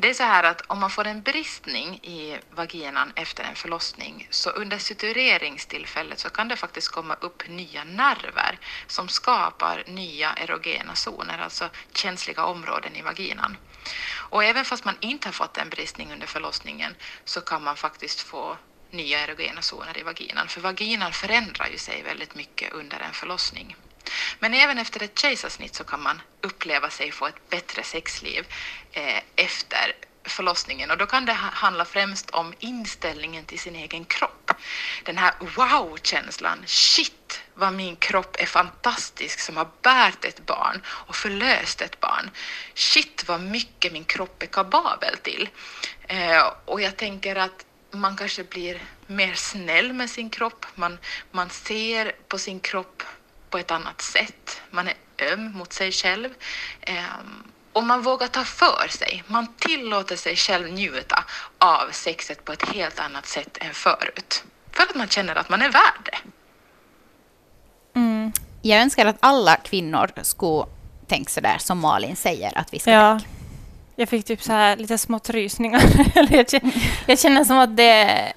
Det 0.00 0.10
är 0.10 0.14
så 0.14 0.22
här 0.22 0.44
att 0.44 0.60
om 0.66 0.78
man 0.80 0.90
får 0.90 1.06
en 1.06 1.22
bristning 1.22 1.94
i 2.02 2.38
vaginan 2.50 3.12
efter 3.16 3.44
en 3.44 3.54
förlossning 3.54 4.28
så 4.30 4.50
under 4.50 4.78
sutureringstillfället 4.78 6.18
så 6.18 6.30
kan 6.30 6.48
det 6.48 6.56
faktiskt 6.56 6.88
komma 6.88 7.14
upp 7.14 7.48
nya 7.48 7.84
nerver 7.84 8.58
som 8.86 9.08
skapar 9.08 9.84
nya 9.86 10.34
erogena 10.36 10.94
zoner, 10.94 11.38
alltså 11.38 11.70
känsliga 11.94 12.44
områden 12.44 12.96
i 12.96 13.02
vaginan. 13.02 13.56
Och 14.30 14.44
även 14.44 14.64
fast 14.64 14.84
man 14.84 14.96
inte 15.00 15.28
har 15.28 15.32
fått 15.32 15.58
en 15.58 15.68
bristning 15.70 16.12
under 16.12 16.26
förlossningen 16.26 16.96
så 17.24 17.40
kan 17.40 17.62
man 17.62 17.76
faktiskt 17.76 18.20
få 18.20 18.56
nya 18.90 19.24
erogena 19.24 19.62
zoner 19.62 19.98
i 19.98 20.02
vaginan, 20.02 20.48
för 20.48 20.60
vaginan 20.60 21.12
förändrar 21.12 21.68
ju 21.68 21.78
sig 21.78 22.02
väldigt 22.02 22.34
mycket 22.34 22.72
under 22.72 23.00
en 23.00 23.12
förlossning. 23.12 23.76
Men 24.38 24.54
även 24.54 24.78
efter 24.78 25.02
ett 25.02 25.18
kejsarsnitt 25.18 25.74
så 25.74 25.84
kan 25.84 26.02
man 26.02 26.22
uppleva 26.40 26.90
sig 26.90 27.12
få 27.12 27.26
ett 27.26 27.50
bättre 27.50 27.82
sexliv 27.82 28.46
eh, 28.92 29.22
efter 29.36 29.94
förlossningen 30.28 30.90
och 30.90 30.98
då 30.98 31.06
kan 31.06 31.26
det 31.26 31.32
handla 31.32 31.84
främst 31.84 32.30
om 32.30 32.54
inställningen 32.58 33.44
till 33.44 33.58
sin 33.58 33.76
egen 33.76 34.04
kropp. 34.04 34.50
Den 35.04 35.18
här 35.18 35.34
wow-känslan. 35.40 36.58
Shit 36.66 37.40
vad 37.54 37.72
min 37.72 37.96
kropp 37.96 38.36
är 38.38 38.46
fantastisk 38.46 39.40
som 39.40 39.56
har 39.56 39.68
bärt 39.82 40.24
ett 40.24 40.46
barn 40.46 40.82
och 40.86 41.16
förlöst 41.16 41.80
ett 41.80 42.00
barn. 42.00 42.30
Shit 42.74 43.24
vad 43.26 43.40
mycket 43.40 43.92
min 43.92 44.04
kropp 44.04 44.42
är 44.42 44.46
kapabel 44.46 45.16
till. 45.22 45.48
Eh, 46.08 46.52
och 46.64 46.80
jag 46.80 46.96
tänker 46.96 47.36
att 47.36 47.64
man 47.90 48.16
kanske 48.16 48.44
blir 48.44 48.82
mer 49.06 49.34
snäll 49.34 49.92
med 49.92 50.10
sin 50.10 50.30
kropp. 50.30 50.66
Man, 50.74 50.98
man 51.30 51.50
ser 51.50 52.12
på 52.28 52.38
sin 52.38 52.60
kropp 52.60 53.02
på 53.50 53.58
ett 53.58 53.70
annat 53.70 54.00
sätt. 54.00 54.60
Man 54.70 54.88
är 54.88 54.94
öm 55.32 55.52
mot 55.52 55.72
sig 55.72 55.92
själv. 55.92 56.28
Um, 56.88 57.52
och 57.72 57.84
man 57.84 58.02
vågar 58.02 58.26
ta 58.26 58.44
för 58.44 58.88
sig. 58.88 59.24
Man 59.26 59.46
tillåter 59.58 60.16
sig 60.16 60.36
själv 60.36 60.72
njuta 60.72 61.24
av 61.58 61.90
sexet 61.92 62.44
på 62.44 62.52
ett 62.52 62.68
helt 62.68 63.00
annat 63.00 63.26
sätt 63.26 63.58
än 63.60 63.74
förut. 63.74 64.44
För 64.72 64.82
att 64.82 64.94
man 64.94 65.08
känner 65.08 65.34
att 65.34 65.48
man 65.48 65.62
är 65.62 65.68
värd 65.68 66.04
det. 66.04 66.18
Mm. 67.98 68.32
Jag 68.62 68.80
önskar 68.80 69.06
att 69.06 69.16
alla 69.20 69.56
kvinnor 69.56 70.10
skulle 70.22 70.64
tänka 71.06 71.30
så 71.30 71.40
där 71.40 71.58
som 71.58 71.78
Malin 71.78 72.16
säger 72.16 72.58
att 72.58 72.74
vi 72.74 72.78
ska 72.78 72.90
ja. 72.90 73.18
tänka. 73.18 73.30
Jag 73.96 74.08
fick 74.08 74.26
typ 74.26 74.42
så 74.42 74.52
här 74.52 74.76
lite 74.76 74.98
smått 74.98 75.30
rysningar. 75.30 75.82
jag, 76.30 76.50
känner, 76.50 76.72
jag 77.06 77.18
känner 77.18 77.44
som 77.44 77.58
att 77.58 77.76
det, 77.76 78.32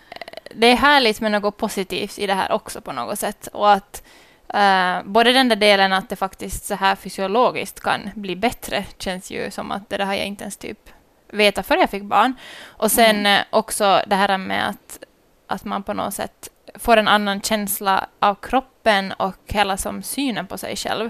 det 0.56 0.67
är 0.67 0.76
härligt 0.76 1.21
med 1.21 1.32
något 1.32 1.58
positivt 1.58 2.19
i 2.19 2.28
det 2.28 2.34
här 2.34 2.52
också 2.52 2.82
på 2.82 2.91
något 2.91 3.19
sätt. 3.19 3.47
Och 3.54 3.71
att 3.71 4.04
Uh, 4.53 5.03
både 5.03 5.33
den 5.33 5.49
där 5.49 5.55
delen 5.55 5.93
att 5.93 6.09
det 6.09 6.15
faktiskt 6.15 6.65
så 6.65 6.75
här 6.75 6.95
fysiologiskt 6.95 7.79
kan 7.79 8.09
bli 8.15 8.35
bättre 8.35 8.85
känns 8.97 9.31
ju 9.31 9.51
som 9.51 9.71
att 9.71 9.89
det 9.89 9.97
där 9.97 10.05
har 10.05 10.13
jag 10.13 10.25
inte 10.25 10.43
ens 10.43 10.57
typ 10.57 10.89
vetat 11.27 11.67
före 11.67 11.79
jag 11.79 11.89
fick 11.89 12.03
barn. 12.03 12.33
Och 12.63 12.91
sen 12.91 13.15
mm. 13.15 13.39
uh, 13.39 13.45
också 13.49 14.01
det 14.07 14.15
här 14.15 14.37
med 14.37 14.69
att, 14.69 14.99
att 15.47 15.65
man 15.65 15.83
på 15.83 15.93
något 15.93 16.13
sätt 16.13 16.49
får 16.75 16.97
en 16.97 17.07
annan 17.07 17.41
känsla 17.41 18.07
av 18.19 18.35
kroppen 18.35 19.11
och 19.11 19.35
hela 19.45 19.77
som 19.77 20.03
synen 20.03 20.47
på 20.47 20.57
sig 20.57 20.75
själv. 20.75 21.09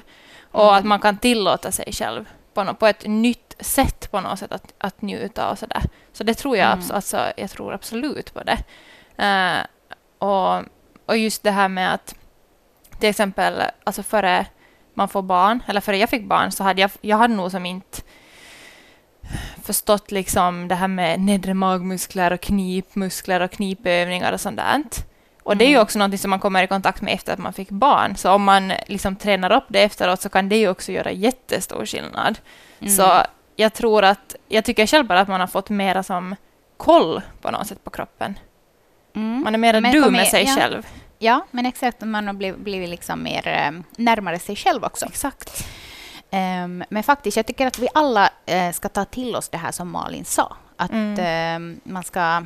Och 0.51 0.63
mm. 0.63 0.75
att 0.75 0.86
man 0.86 0.99
kan 0.99 1.17
tillåta 1.17 1.71
sig 1.71 1.93
själv 1.93 2.25
på, 2.54 2.63
no, 2.63 2.73
på 2.73 2.88
ett 2.88 3.08
nytt 3.08 3.56
sätt 3.60 4.12
på 4.12 4.21
något 4.21 4.39
sätt 4.39 4.51
att, 4.51 4.73
att 4.77 5.01
njuta 5.01 5.51
och 5.51 5.60
sådär. 5.60 5.82
Så 6.13 6.23
det 6.23 6.34
tror 6.34 6.58
jag, 6.58 6.71
mm. 6.71 6.86
alltså, 6.93 7.32
jag 7.38 7.49
tror 7.49 7.73
absolut 7.73 8.34
på 8.34 8.41
det. 8.43 8.58
Uh, 9.19 9.65
och, 10.17 10.63
och 11.06 11.17
just 11.17 11.43
det 11.43 11.51
här 11.51 11.69
med 11.69 11.93
att 11.93 12.15
till 13.02 13.10
exempel 13.10 13.64
alltså 13.84 14.04
före 14.04 14.46
man 14.94 15.08
får 15.10 15.22
barn, 15.22 15.64
eller 15.68 15.82
före 15.82 15.98
jag 15.98 16.10
fick 16.10 16.24
barn, 16.24 16.52
så 16.52 16.64
hade 16.64 16.82
jag, 16.82 16.92
jag 17.02 17.18
hade 17.18 17.34
nog 17.34 17.52
som 17.52 17.66
inte 17.66 18.02
förstått 19.64 20.12
liksom 20.12 20.68
det 20.68 20.76
här 20.76 20.88
med 20.88 21.20
nedre 21.20 21.54
magmuskler 21.54 22.34
och 22.34 22.42
knipmuskler 22.42 23.42
och 23.42 23.52
knipövningar 23.52 24.34
och 24.34 24.42
sånt 24.42 24.58
där. 24.58 24.84
Och 25.44 25.58
det 25.58 25.66
är 25.66 25.70
ju 25.70 25.74
mm. 25.74 25.84
också 25.84 26.00
något 26.00 26.20
som 26.20 26.30
man 26.30 26.40
kommer 26.40 26.64
i 26.64 26.68
kontakt 26.68 27.02
med 27.02 27.14
efter 27.14 27.34
att 27.34 27.40
man 27.40 27.54
fick 27.54 27.70
barn. 27.70 28.16
Så 28.16 28.32
om 28.32 28.44
man 28.44 28.74
liksom 28.88 29.16
tränar 29.16 29.52
upp 29.52 29.64
det 29.68 29.84
efteråt 29.84 30.22
så 30.22 30.30
kan 30.30 30.50
det 30.50 30.58
ju 30.58 30.70
också 30.70 30.92
göra 30.92 31.12
jättestor 31.12 31.86
skillnad. 31.86 32.40
Mm. 32.80 32.94
Så 32.94 33.22
jag 33.56 33.74
tror 33.74 34.04
att, 34.04 34.36
jag 34.48 34.66
tycker 34.66 34.88
själv 34.88 35.06
bara 35.08 35.20
att 35.20 35.28
man 35.28 35.40
har 35.40 35.48
fått 35.48 35.70
mera 35.70 36.04
som 36.04 36.36
koll 36.78 37.22
på 37.42 37.52
något 37.52 37.68
sätt 37.68 37.84
på 37.84 37.90
kroppen. 37.90 38.40
Mm. 39.16 39.44
Man 39.44 39.54
är 39.54 39.58
mera 39.58 39.82
du 39.82 40.12
med 40.12 40.28
sig 40.28 40.44
ja. 40.44 40.56
själv. 40.56 40.88
Ja, 41.24 41.46
men 41.52 41.66
exakt. 41.66 42.02
Man 42.02 42.28
har 42.28 42.34
blivit, 42.34 42.60
blivit 42.60 42.90
liksom 42.90 43.24
mer 43.24 43.68
um, 43.70 43.84
närmare 43.98 44.40
sig 44.40 44.56
själv 44.56 44.84
också. 44.84 45.06
Exakt. 45.06 45.68
Um, 46.32 46.84
men 46.90 47.04
faktiskt, 47.04 47.38
jag 47.38 47.46
tycker 47.46 47.68
att 47.68 47.80
vi 47.80 47.88
alla 47.94 48.30
uh, 48.52 48.72
ska 48.72 48.90
ta 48.90 49.06
till 49.06 49.36
oss 49.36 49.50
det 49.50 49.58
här 49.58 49.72
som 49.72 49.90
Malin 49.90 50.26
sa. 50.26 50.56
Att 50.78 50.92
mm. 50.92 51.74
uh, 51.74 51.78
man 51.84 52.04
ska 52.04 52.44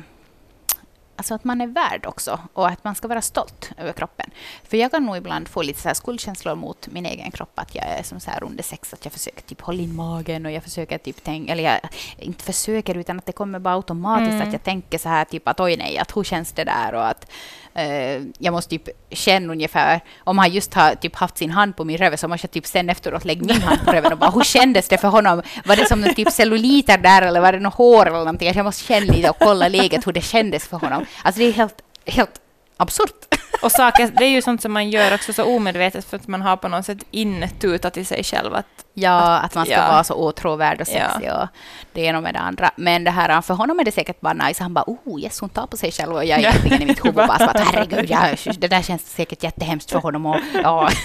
alltså 1.16 1.34
att 1.34 1.44
man 1.44 1.60
är 1.60 1.66
värd 1.66 2.06
också 2.06 2.40
och 2.52 2.68
att 2.68 2.84
man 2.84 2.94
ska 2.94 3.08
vara 3.08 3.22
stolt 3.22 3.70
över 3.76 3.92
kroppen. 3.92 4.30
För 4.64 4.76
jag 4.76 4.90
kan 4.90 5.04
nog 5.04 5.16
ibland 5.16 5.48
få 5.48 5.62
lite 5.62 5.80
så 5.80 5.88
här 5.88 5.94
skuldkänslor 5.94 6.54
mot 6.54 6.88
min 6.90 7.06
egen 7.06 7.30
kropp, 7.30 7.52
att 7.54 7.74
jag 7.74 7.84
är 7.84 8.02
som 8.02 8.20
så 8.20 8.30
här 8.30 8.44
under 8.44 8.62
sex, 8.62 8.92
att 8.92 9.04
jag 9.04 9.12
försöker 9.12 9.42
typ 9.42 9.60
hålla 9.60 9.82
in 9.82 9.94
magen 9.94 10.46
och 10.46 10.52
jag 10.52 10.62
försöker 10.62 10.98
typ 10.98 11.24
tänka, 11.24 11.52
eller 11.52 11.62
jag 11.62 11.80
inte 12.18 12.44
försöker 12.44 12.94
utan 12.94 13.18
att 13.18 13.26
det 13.26 13.32
kommer 13.32 13.58
bara 13.58 13.74
automatiskt 13.74 14.32
mm. 14.32 14.46
att 14.46 14.52
jag 14.52 14.64
tänker 14.64 14.98
så 14.98 15.08
här 15.08 15.24
typ 15.24 15.48
att 15.48 15.60
oj 15.60 15.76
nej, 15.76 15.98
att 15.98 16.16
hur 16.16 16.24
känns 16.24 16.52
det 16.52 16.64
där 16.64 16.94
och 16.94 17.08
att 17.08 17.30
Eh, 17.76 18.22
jag 18.38 18.52
måste 18.52 18.70
typ 18.70 18.88
känna 19.10 19.52
ungefär, 19.52 20.00
om 20.24 20.38
han 20.38 20.52
just 20.52 20.74
har 20.74 20.94
typ 20.94 21.16
haft 21.16 21.38
sin 21.38 21.50
hand 21.50 21.76
på 21.76 21.84
min 21.84 21.98
röv 21.98 22.16
så 22.16 22.28
måste 22.28 22.44
jag 22.44 22.50
typ 22.50 22.66
sen 22.66 22.90
efteråt 22.90 23.24
lägga 23.24 23.46
min 23.46 23.62
hand 23.62 23.84
på 23.84 23.92
röven 23.92 24.12
och 24.12 24.18
bara 24.18 24.30
hur 24.30 24.44
kändes 24.44 24.88
det 24.88 24.98
för 24.98 25.08
honom? 25.08 25.42
Var 25.64 25.76
det 25.76 25.88
som 25.88 26.14
typ 26.16 26.32
celluliter 26.32 26.98
där 26.98 27.22
eller 27.22 27.40
var 27.40 27.52
det 27.52 27.60
något 27.60 27.74
hår 27.74 28.06
eller 28.06 28.18
någonting? 28.18 28.48
Alltså 28.48 28.58
jag 28.58 28.64
måste 28.64 28.84
känna 28.84 29.12
lite 29.12 29.30
och 29.30 29.38
kolla 29.38 29.68
läget 29.68 30.06
hur 30.06 30.12
det 30.12 30.20
kändes 30.20 30.68
för 30.68 30.76
honom. 30.76 31.06
Alltså 31.22 31.38
det 31.38 31.44
är 31.44 31.52
helt, 31.52 31.74
helt 32.06 32.40
absurt. 32.76 33.35
Och 33.62 33.72
saker, 33.72 34.10
det 34.18 34.24
är 34.24 34.28
ju 34.28 34.42
sånt 34.42 34.62
som 34.62 34.72
man 34.72 34.90
gör 34.90 35.14
också 35.14 35.32
så 35.32 35.44
omedvetet 35.44 36.04
för 36.04 36.16
att 36.16 36.28
man 36.28 36.42
har 36.42 36.56
på 36.56 36.68
något 36.68 36.86
sätt 36.86 36.98
intutat 37.10 37.96
i 37.96 38.04
sig 38.04 38.24
själv 38.24 38.54
att... 38.54 38.66
Ja, 38.94 39.36
att, 39.36 39.44
att 39.44 39.54
man 39.54 39.64
ska 39.64 39.74
ja. 39.74 39.88
vara 39.88 40.04
så 40.04 40.14
åtråvärd 40.14 40.80
och 40.80 40.86
sexig 40.86 41.26
ja. 41.26 41.42
och 41.42 41.48
det 41.92 42.00
ena 42.00 42.20
med 42.20 42.34
det 42.34 42.40
andra. 42.40 42.70
Men 42.76 43.04
det 43.04 43.10
här, 43.10 43.40
för 43.40 43.54
honom 43.54 43.80
är 43.80 43.84
det 43.84 43.92
säkert 43.92 44.20
bara 44.20 44.32
nice. 44.32 44.62
Han 44.62 44.74
bara, 44.74 44.84
oh 44.86 45.20
yes, 45.20 45.40
hon 45.40 45.48
tar 45.48 45.66
på 45.66 45.76
sig 45.76 45.92
själv 45.92 46.12
och 46.12 46.24
jag 46.24 46.38
är 46.38 46.42
egentligen 46.48 46.82
i 46.82 46.86
mitt 46.86 47.04
huvud 47.04 47.14
bara 47.14 47.38
så 47.38 47.44
att 47.44 47.60
herregud, 47.60 48.10
ja, 48.10 48.28
det 48.58 48.68
där 48.68 48.82
känns 48.82 49.10
säkert 49.10 49.42
jättehemskt 49.42 49.90
för 49.90 49.98
honom 49.98 50.26
och 50.26 50.36
ja. 50.62 50.88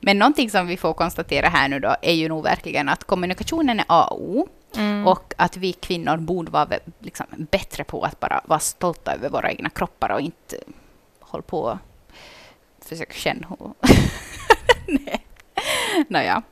Men 0.00 0.18
någonting 0.18 0.50
som 0.50 0.66
vi 0.66 0.76
får 0.76 0.92
konstatera 0.94 1.48
här 1.48 1.68
nu 1.68 1.80
då 1.80 1.96
är 2.02 2.12
ju 2.12 2.28
nog 2.28 2.44
verkligen 2.44 2.88
att 2.88 3.04
kommunikationen 3.04 3.80
är 3.80 3.84
A 3.88 4.04
och 4.04 4.20
O. 4.20 4.48
Mm. 4.76 5.06
Och 5.06 5.34
att 5.36 5.56
vi 5.56 5.72
kvinnor 5.72 6.16
borde 6.16 6.50
vara 6.50 6.68
liksom 6.98 7.26
bättre 7.50 7.84
på 7.84 8.02
att 8.02 8.20
bara 8.20 8.40
vara 8.44 8.60
stolta 8.60 9.14
över 9.14 9.28
våra 9.28 9.50
egna 9.50 9.70
kroppar 9.70 10.10
och 10.10 10.20
inte 10.20 10.56
hålla 11.20 11.42
på 11.42 11.60
och 11.60 11.78
försöka 12.88 13.12
känna 13.12 13.46
hur... 13.48 13.72
Nej. 15.00 15.26
Nåja. 16.08 16.42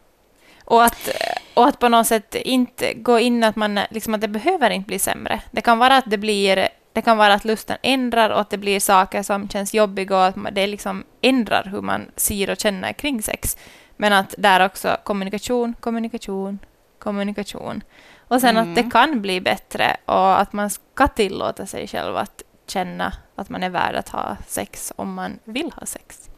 Och 0.65 0.85
att, 0.85 1.09
och 1.55 1.67
att 1.67 1.79
på 1.79 1.89
något 1.89 2.07
sätt 2.07 2.35
inte 2.35 2.95
gå 2.95 3.19
in 3.19 3.45
att 3.45 3.57
man 3.57 3.81
liksom 3.91 4.15
att 4.15 4.21
det 4.21 4.29
behöver 4.29 4.71
inte 4.71 4.87
bli 4.87 4.99
sämre. 4.99 5.43
Det 5.51 5.61
kan 5.61 5.79
vara 5.79 5.97
att 5.97 6.11
det 6.11 6.19
blir 6.19 6.69
det 6.93 7.03
kan 7.03 7.17
vara 7.17 7.35
att 7.35 7.45
lusten 7.45 7.77
ändrar 7.83 8.31
och 8.31 8.41
att 8.41 8.51
det 8.51 8.59
blir 8.59 8.81
saker 8.81 9.23
som 9.23 9.49
känns 9.49 9.75
jobbiga 9.75 10.17
och 10.17 10.25
att 10.25 10.55
det 10.55 10.67
liksom 10.67 11.05
ändrar 11.21 11.65
hur 11.65 11.81
man 11.81 12.11
ser 12.17 12.51
och 12.51 12.59
känner 12.59 12.93
kring 12.93 13.23
sex. 13.23 13.57
Men 13.97 14.13
att 14.13 14.35
där 14.39 14.65
också 14.67 14.97
kommunikation, 15.05 15.75
kommunikation, 15.81 16.59
kommunikation. 16.99 17.83
Och 18.31 18.41
sen 18.41 18.57
mm. 18.57 18.69
att 18.69 18.75
det 18.75 18.81
mm. 18.81 18.91
kan 18.91 19.23
bli 19.23 19.41
bättre 19.41 19.97
och 20.05 20.41
att 20.41 20.53
man 20.53 20.71
ska 20.71 21.09
tillåta 21.09 21.67
sig 21.67 21.87
själv 21.87 22.17
att 22.17 22.43
känna 22.67 23.13
att 23.35 23.49
man 23.49 23.63
är 23.63 23.71
värd 23.71 23.95
att 23.95 24.09
ha 24.09 24.37
sex 24.47 24.93
om 24.97 25.15
man 25.15 25.39
vill 25.45 25.73
ha 25.77 25.87
sex. 25.87 26.31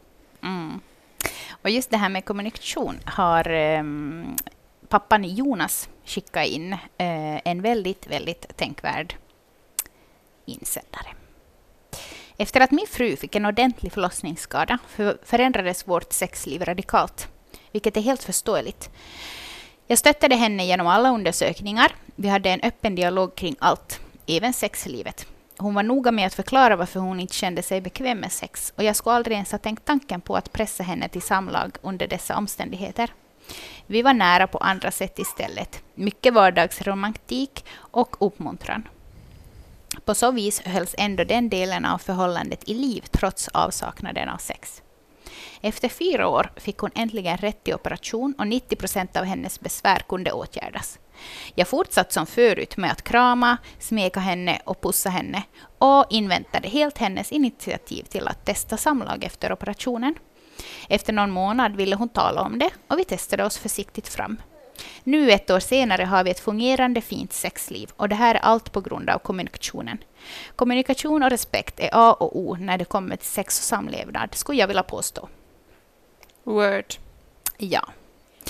Mm. 0.42 0.80
Och 1.50 1.70
just 1.70 1.90
det 1.90 1.96
här 1.96 2.08
med 2.08 2.24
kommunikation 2.24 3.00
har 3.04 3.52
um, 3.52 4.36
pappan 4.88 5.24
Jonas 5.24 5.88
skickat 6.04 6.46
in 6.46 6.72
uh, 6.72 6.78
en 7.44 7.62
väldigt, 7.62 8.06
väldigt 8.06 8.56
tänkvärd 8.56 9.14
insändare. 10.44 11.08
Efter 12.36 12.60
att 12.60 12.70
min 12.70 12.86
fru 12.86 13.16
fick 13.16 13.34
en 13.34 13.46
ordentlig 13.46 13.92
förlossningsskada 13.92 14.78
förändrades 15.22 15.88
vårt 15.88 16.12
sexliv 16.12 16.62
radikalt, 16.64 17.28
vilket 17.72 17.96
är 17.96 18.00
helt 18.00 18.24
förståeligt. 18.24 18.90
Jag 19.86 19.98
stöttade 19.98 20.34
henne 20.34 20.66
genom 20.66 20.86
alla 20.86 21.10
undersökningar. 21.10 21.94
Vi 22.16 22.28
hade 22.28 22.50
en 22.50 22.60
öppen 22.60 22.94
dialog 22.94 23.34
kring 23.34 23.56
allt, 23.58 24.00
även 24.26 24.52
sexlivet. 24.52 25.26
Hon 25.58 25.74
var 25.74 25.82
noga 25.82 26.12
med 26.12 26.26
att 26.26 26.34
förklara 26.34 26.76
varför 26.76 27.00
hon 27.00 27.20
inte 27.20 27.34
kände 27.34 27.62
sig 27.62 27.80
bekväm 27.80 28.18
med 28.18 28.32
sex 28.32 28.72
och 28.76 28.84
jag 28.84 28.96
skulle 28.96 29.16
aldrig 29.16 29.34
ens 29.34 29.52
ha 29.52 29.58
tänkt 29.58 29.84
tanken 29.84 30.20
på 30.20 30.36
att 30.36 30.52
pressa 30.52 30.82
henne 30.82 31.08
till 31.08 31.22
samlag 31.22 31.76
under 31.82 32.06
dessa 32.06 32.36
omständigheter. 32.36 33.10
Vi 33.86 34.02
var 34.02 34.14
nära 34.14 34.46
på 34.46 34.58
andra 34.58 34.90
sätt 34.90 35.18
istället. 35.18 35.82
Mycket 35.94 36.34
vardagsromantik 36.34 37.64
och 37.74 38.16
uppmuntran. 38.26 38.88
På 40.04 40.14
så 40.14 40.30
vis 40.30 40.60
hölls 40.60 40.94
ändå 40.98 41.24
den 41.24 41.48
delen 41.48 41.84
av 41.84 41.98
förhållandet 41.98 42.68
i 42.68 42.74
liv 42.74 43.04
trots 43.10 43.48
avsaknaden 43.48 44.28
av 44.28 44.36
sex. 44.38 44.82
Efter 45.64 45.88
fyra 45.88 46.28
år 46.28 46.52
fick 46.56 46.78
hon 46.78 46.90
äntligen 46.94 47.36
rätt 47.36 47.64
till 47.64 47.74
operation 47.74 48.34
och 48.38 48.46
90 48.46 48.76
procent 48.76 49.16
av 49.16 49.24
hennes 49.24 49.60
besvär 49.60 49.98
kunde 50.08 50.32
åtgärdas. 50.32 50.98
Jag 51.54 51.68
fortsatte 51.68 52.12
som 52.12 52.26
förut 52.26 52.76
med 52.76 52.92
att 52.92 53.02
krama, 53.02 53.56
smeka 53.78 54.20
henne 54.20 54.60
och 54.64 54.80
pussa 54.80 55.10
henne 55.10 55.42
och 55.78 56.06
inväntade 56.10 56.68
helt 56.68 56.98
hennes 56.98 57.32
initiativ 57.32 58.02
till 58.02 58.28
att 58.28 58.44
testa 58.44 58.76
samlag 58.76 59.24
efter 59.24 59.52
operationen. 59.52 60.14
Efter 60.88 61.12
någon 61.12 61.30
månad 61.30 61.76
ville 61.76 61.96
hon 61.96 62.08
tala 62.08 62.42
om 62.42 62.58
det 62.58 62.70
och 62.88 62.98
vi 62.98 63.04
testade 63.04 63.44
oss 63.44 63.58
försiktigt 63.58 64.08
fram. 64.08 64.40
Nu 65.04 65.30
ett 65.30 65.50
år 65.50 65.60
senare 65.60 66.04
har 66.04 66.24
vi 66.24 66.30
ett 66.30 66.40
fungerande 66.40 67.00
fint 67.00 67.32
sexliv 67.32 67.90
och 67.96 68.08
det 68.08 68.14
här 68.14 68.34
är 68.34 68.40
allt 68.40 68.72
på 68.72 68.80
grund 68.80 69.10
av 69.10 69.18
kommunikationen. 69.18 69.98
Kommunikation 70.56 71.22
och 71.22 71.30
respekt 71.30 71.80
är 71.80 71.90
A 71.92 72.12
och 72.12 72.38
O 72.38 72.56
när 72.60 72.78
det 72.78 72.84
kommer 72.84 73.16
till 73.16 73.28
sex 73.28 73.58
och 73.58 73.64
samlevnad, 73.64 74.34
skulle 74.34 74.60
jag 74.60 74.68
vilja 74.68 74.82
påstå. 74.82 75.28
Word. 76.44 76.94
Ja. 77.58 77.82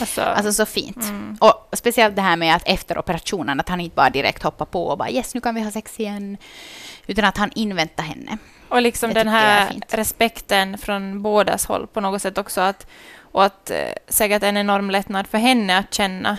Alltså, 0.00 0.22
Alltså 0.22 0.52
så 0.52 0.66
fint. 0.66 0.96
mm. 0.96 1.36
Och 1.40 1.68
speciellt 1.72 2.16
det 2.16 2.22
här 2.22 2.36
med 2.36 2.54
att 2.56 2.62
efter 2.68 2.98
operationen, 2.98 3.60
att 3.60 3.68
han 3.68 3.80
inte 3.80 3.94
bara 3.96 4.10
direkt 4.10 4.42
hoppar 4.42 4.64
på 4.66 4.86
och 4.86 4.98
bara 4.98 5.10
yes, 5.10 5.34
nu 5.34 5.40
kan 5.40 5.54
vi 5.54 5.62
ha 5.62 5.70
sex 5.70 6.00
igen. 6.00 6.36
Utan 7.06 7.24
att 7.24 7.36
han 7.36 7.50
inväntar 7.54 8.02
henne. 8.04 8.38
Och 8.68 8.82
liksom 8.82 9.08
Det 9.08 9.14
den 9.20 9.28
här 9.28 9.72
respekten 9.88 10.78
från 10.78 11.22
bådas 11.22 11.66
håll 11.66 11.86
på 11.86 12.00
något 12.00 12.22
sätt 12.22 12.38
också. 12.38 12.60
Att, 12.60 12.86
och 13.20 13.44
att 13.44 13.70
eh, 13.70 13.88
säkert 14.08 14.42
en 14.42 14.56
enorm 14.56 14.90
lättnad 14.90 15.26
för 15.26 15.38
henne 15.38 15.78
att 15.78 15.94
känna 15.94 16.36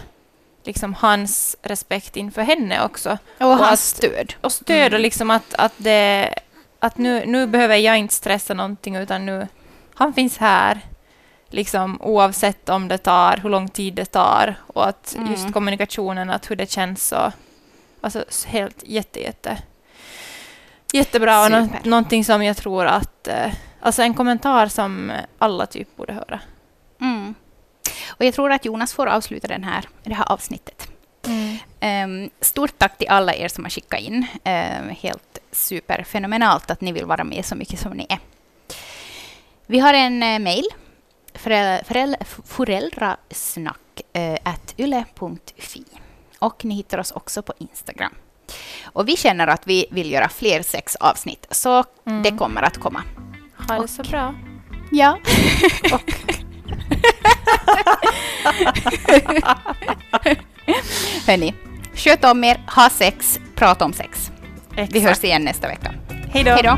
liksom 0.63 0.93
hans 0.93 1.55
respekt 1.61 2.17
inför 2.17 2.41
henne 2.41 2.85
också. 2.85 3.17
Och, 3.39 3.45
Och 3.51 3.57
hans 3.57 3.71
att- 3.71 3.79
stöd. 3.97 4.33
Och 4.41 4.51
stöd 4.51 4.77
Mm. 4.87 4.93
och 4.93 4.99
liksom 4.99 5.31
att, 5.31 5.53
att, 5.53 5.73
det, 5.77 6.33
att 6.79 6.97
nu, 6.97 7.25
nu 7.25 7.47
behöver 7.47 7.75
jag 7.77 7.97
inte 7.97 8.13
stressa 8.13 8.53
någonting 8.53 8.95
utan 8.95 9.25
nu, 9.25 9.47
han 9.93 10.13
finns 10.13 10.37
här. 10.37 10.81
Liksom 11.53 12.01
oavsett 12.01 12.69
om 12.69 12.87
det 12.87 12.97
tar, 12.97 13.37
hur 13.37 13.49
lång 13.49 13.69
tid 13.69 13.93
det 13.93 14.05
tar. 14.05 14.55
Och 14.67 14.87
att 14.87 15.15
Mm. 15.15 15.31
just 15.31 15.53
kommunikationen, 15.53 16.29
att 16.29 16.51
hur 16.51 16.55
det 16.55 16.71
känns 16.71 17.11
och 17.11 17.31
alltså 18.01 18.25
helt 18.47 18.83
jätte, 18.83 19.19
jätte 19.19 19.57
jättebra 20.93 21.43
och 21.45 21.51
nå, 21.51 21.63
Super. 21.65 21.89
någonting 21.89 22.25
som 22.25 22.43
jag 22.43 22.57
tror 22.57 22.85
att 22.85 23.27
eh, 23.27 23.53
alltså 23.79 24.01
en 24.01 24.13
kommentar 24.13 24.67
som 24.67 25.11
alla 25.37 25.65
typ 25.65 25.95
borde 25.95 26.13
höra. 26.13 26.39
Mm. 27.01 27.35
Och 28.09 28.25
jag 28.25 28.33
tror 28.33 28.51
att 28.51 28.65
Jonas 28.65 28.93
får 28.93 29.07
avsluta 29.07 29.47
den 29.47 29.63
här, 29.63 29.89
det 30.03 30.13
här 30.13 30.31
avsnittet. 30.31 30.89
Ehm, 31.79 32.29
stort 32.41 32.77
tack 32.77 32.97
till 32.97 33.07
alla 33.09 33.33
er 33.33 33.47
som 33.47 33.63
har 33.65 33.69
skickat 33.69 33.99
in. 33.99 34.25
Um, 34.45 34.89
helt 35.01 35.39
superfenomenalt 35.51 36.71
att 36.71 36.81
ni 36.81 36.91
vill 36.91 37.05
vara 37.05 37.23
med 37.23 37.45
så 37.45 37.55
mycket 37.55 37.79
som 37.79 37.91
ni 37.91 38.05
är. 38.09 38.19
Vi 39.65 39.79
har 39.79 39.93
en 39.93 40.23
uh, 40.23 40.39
mejl. 40.39 40.65
Föräl- 41.33 41.83
föräl- 41.85 42.15
Föräldrasnack 42.45 43.77
at 44.43 44.73
yle.fi. 44.77 45.83
Och 46.39 46.65
ni 46.65 46.75
hittar 46.75 46.97
oss 46.97 47.11
också 47.11 47.41
på 47.43 47.53
Instagram. 47.57 48.13
Och 48.83 49.07
vi 49.07 49.17
känner 49.17 49.47
att 49.47 49.67
vi 49.67 49.85
vill 49.91 50.11
göra 50.11 50.29
fler 50.29 50.61
sex 50.61 50.95
avsnitt, 50.95 51.47
så 51.51 51.83
Mm. 52.05 52.23
det 52.23 52.31
kommer 52.31 52.61
att 52.61 52.77
komma. 52.77 53.03
Ha 53.69 53.81
det 53.81 53.87
så 53.87 54.03
bra. 54.03 54.35
Ja. 54.91 55.19
Hörni, 61.27 61.53
sköt 61.95 62.23
om 62.25 62.43
er, 62.43 62.61
ha 62.75 62.89
sex, 62.89 63.39
prata 63.55 63.85
om 63.85 63.93
sex. 63.93 64.31
Vi 64.75 64.81
Exakt. 64.81 65.03
hörs 65.05 65.23
igen 65.23 65.43
nästa 65.43 65.67
vecka. 65.67 65.93
Hej 66.33 66.43
då! 66.43 66.77